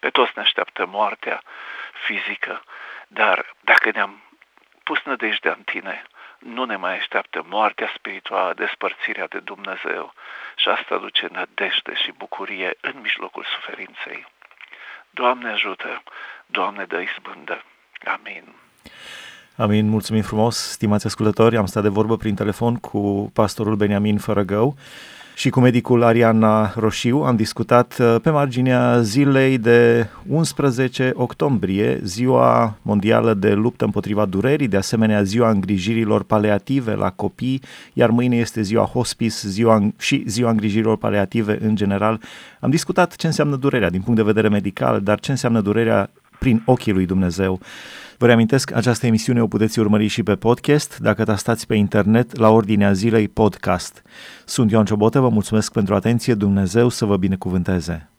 Pe 0.00 0.10
toți 0.10 0.32
ne 0.34 0.42
așteaptă 0.42 0.86
moartea 0.86 1.42
fizică, 1.92 2.62
dar 3.08 3.54
dacă 3.60 3.90
ne-am 3.90 4.22
pus 4.82 5.02
nădejdea 5.04 5.52
în 5.52 5.62
Tine, 5.62 6.04
nu 6.38 6.64
ne 6.64 6.76
mai 6.76 6.96
așteaptă 6.96 7.44
moartea 7.48 7.92
spirituală, 7.94 8.54
despărțirea 8.54 9.26
de 9.26 9.38
Dumnezeu 9.38 10.12
și 10.56 10.68
asta 10.68 10.96
duce 10.96 11.26
nădejde 11.30 11.94
și 11.94 12.12
bucurie 12.12 12.76
în 12.80 13.00
mijlocul 13.00 13.44
suferinței. 13.44 14.26
Doamne 15.20 15.50
ajută, 15.50 16.02
Doamne 16.46 16.84
dă 16.88 16.98
izbândă. 17.00 17.64
Amin. 18.16 18.44
Amin, 19.56 19.88
mulțumim 19.88 20.22
frumos, 20.22 20.56
stimați 20.56 21.06
ascultători. 21.06 21.56
Am 21.56 21.66
stat 21.66 21.82
de 21.82 21.88
vorbă 21.88 22.16
prin 22.16 22.34
telefon 22.34 22.76
cu 22.76 23.30
pastorul 23.34 23.76
Beniamin 23.76 24.18
Fărăgău 24.18 24.76
și 25.38 25.50
cu 25.50 25.60
medicul 25.60 26.02
Ariana 26.02 26.72
Roșiu 26.76 27.22
am 27.22 27.36
discutat 27.36 27.96
uh, 28.00 28.16
pe 28.22 28.30
marginea 28.30 29.00
zilei 29.00 29.58
de 29.58 30.08
11 30.28 31.12
octombrie, 31.14 32.00
ziua 32.02 32.76
mondială 32.82 33.34
de 33.34 33.52
luptă 33.52 33.84
împotriva 33.84 34.24
durerii, 34.24 34.68
de 34.68 34.76
asemenea 34.76 35.22
ziua 35.22 35.50
îngrijirilor 35.50 36.22
paleative 36.22 36.94
la 36.94 37.10
copii, 37.10 37.62
iar 37.92 38.10
mâine 38.10 38.36
este 38.36 38.62
ziua 38.62 38.84
hospice 38.84 39.48
ziua, 39.48 39.92
și 39.98 40.24
ziua 40.26 40.50
îngrijirilor 40.50 40.96
paleative 40.96 41.58
în 41.62 41.76
general. 41.76 42.20
Am 42.60 42.70
discutat 42.70 43.16
ce 43.16 43.26
înseamnă 43.26 43.56
durerea 43.56 43.90
din 43.90 44.00
punct 44.00 44.16
de 44.16 44.26
vedere 44.26 44.48
medical, 44.48 45.00
dar 45.00 45.20
ce 45.20 45.30
înseamnă 45.30 45.60
durerea 45.60 46.10
prin 46.38 46.62
ochii 46.64 46.92
lui 46.92 47.06
Dumnezeu. 47.06 47.60
Vă 48.18 48.26
reamintesc, 48.26 48.74
această 48.74 49.06
emisiune 49.06 49.42
o 49.42 49.46
puteți 49.46 49.78
urmări 49.78 50.06
și 50.06 50.22
pe 50.22 50.34
podcast 50.34 50.98
dacă 50.98 51.24
tastați 51.24 51.66
pe 51.66 51.74
internet 51.74 52.36
la 52.36 52.50
ordinea 52.50 52.92
zilei 52.92 53.28
podcast. 53.28 54.02
Sunt 54.44 54.70
Ioan 54.70 54.84
Ciobotă, 54.84 55.20
vă 55.20 55.28
mulțumesc 55.28 55.72
pentru 55.72 55.94
atenție, 55.94 56.34
Dumnezeu 56.34 56.88
să 56.88 57.04
vă 57.04 57.16
binecuvânteze! 57.16 58.15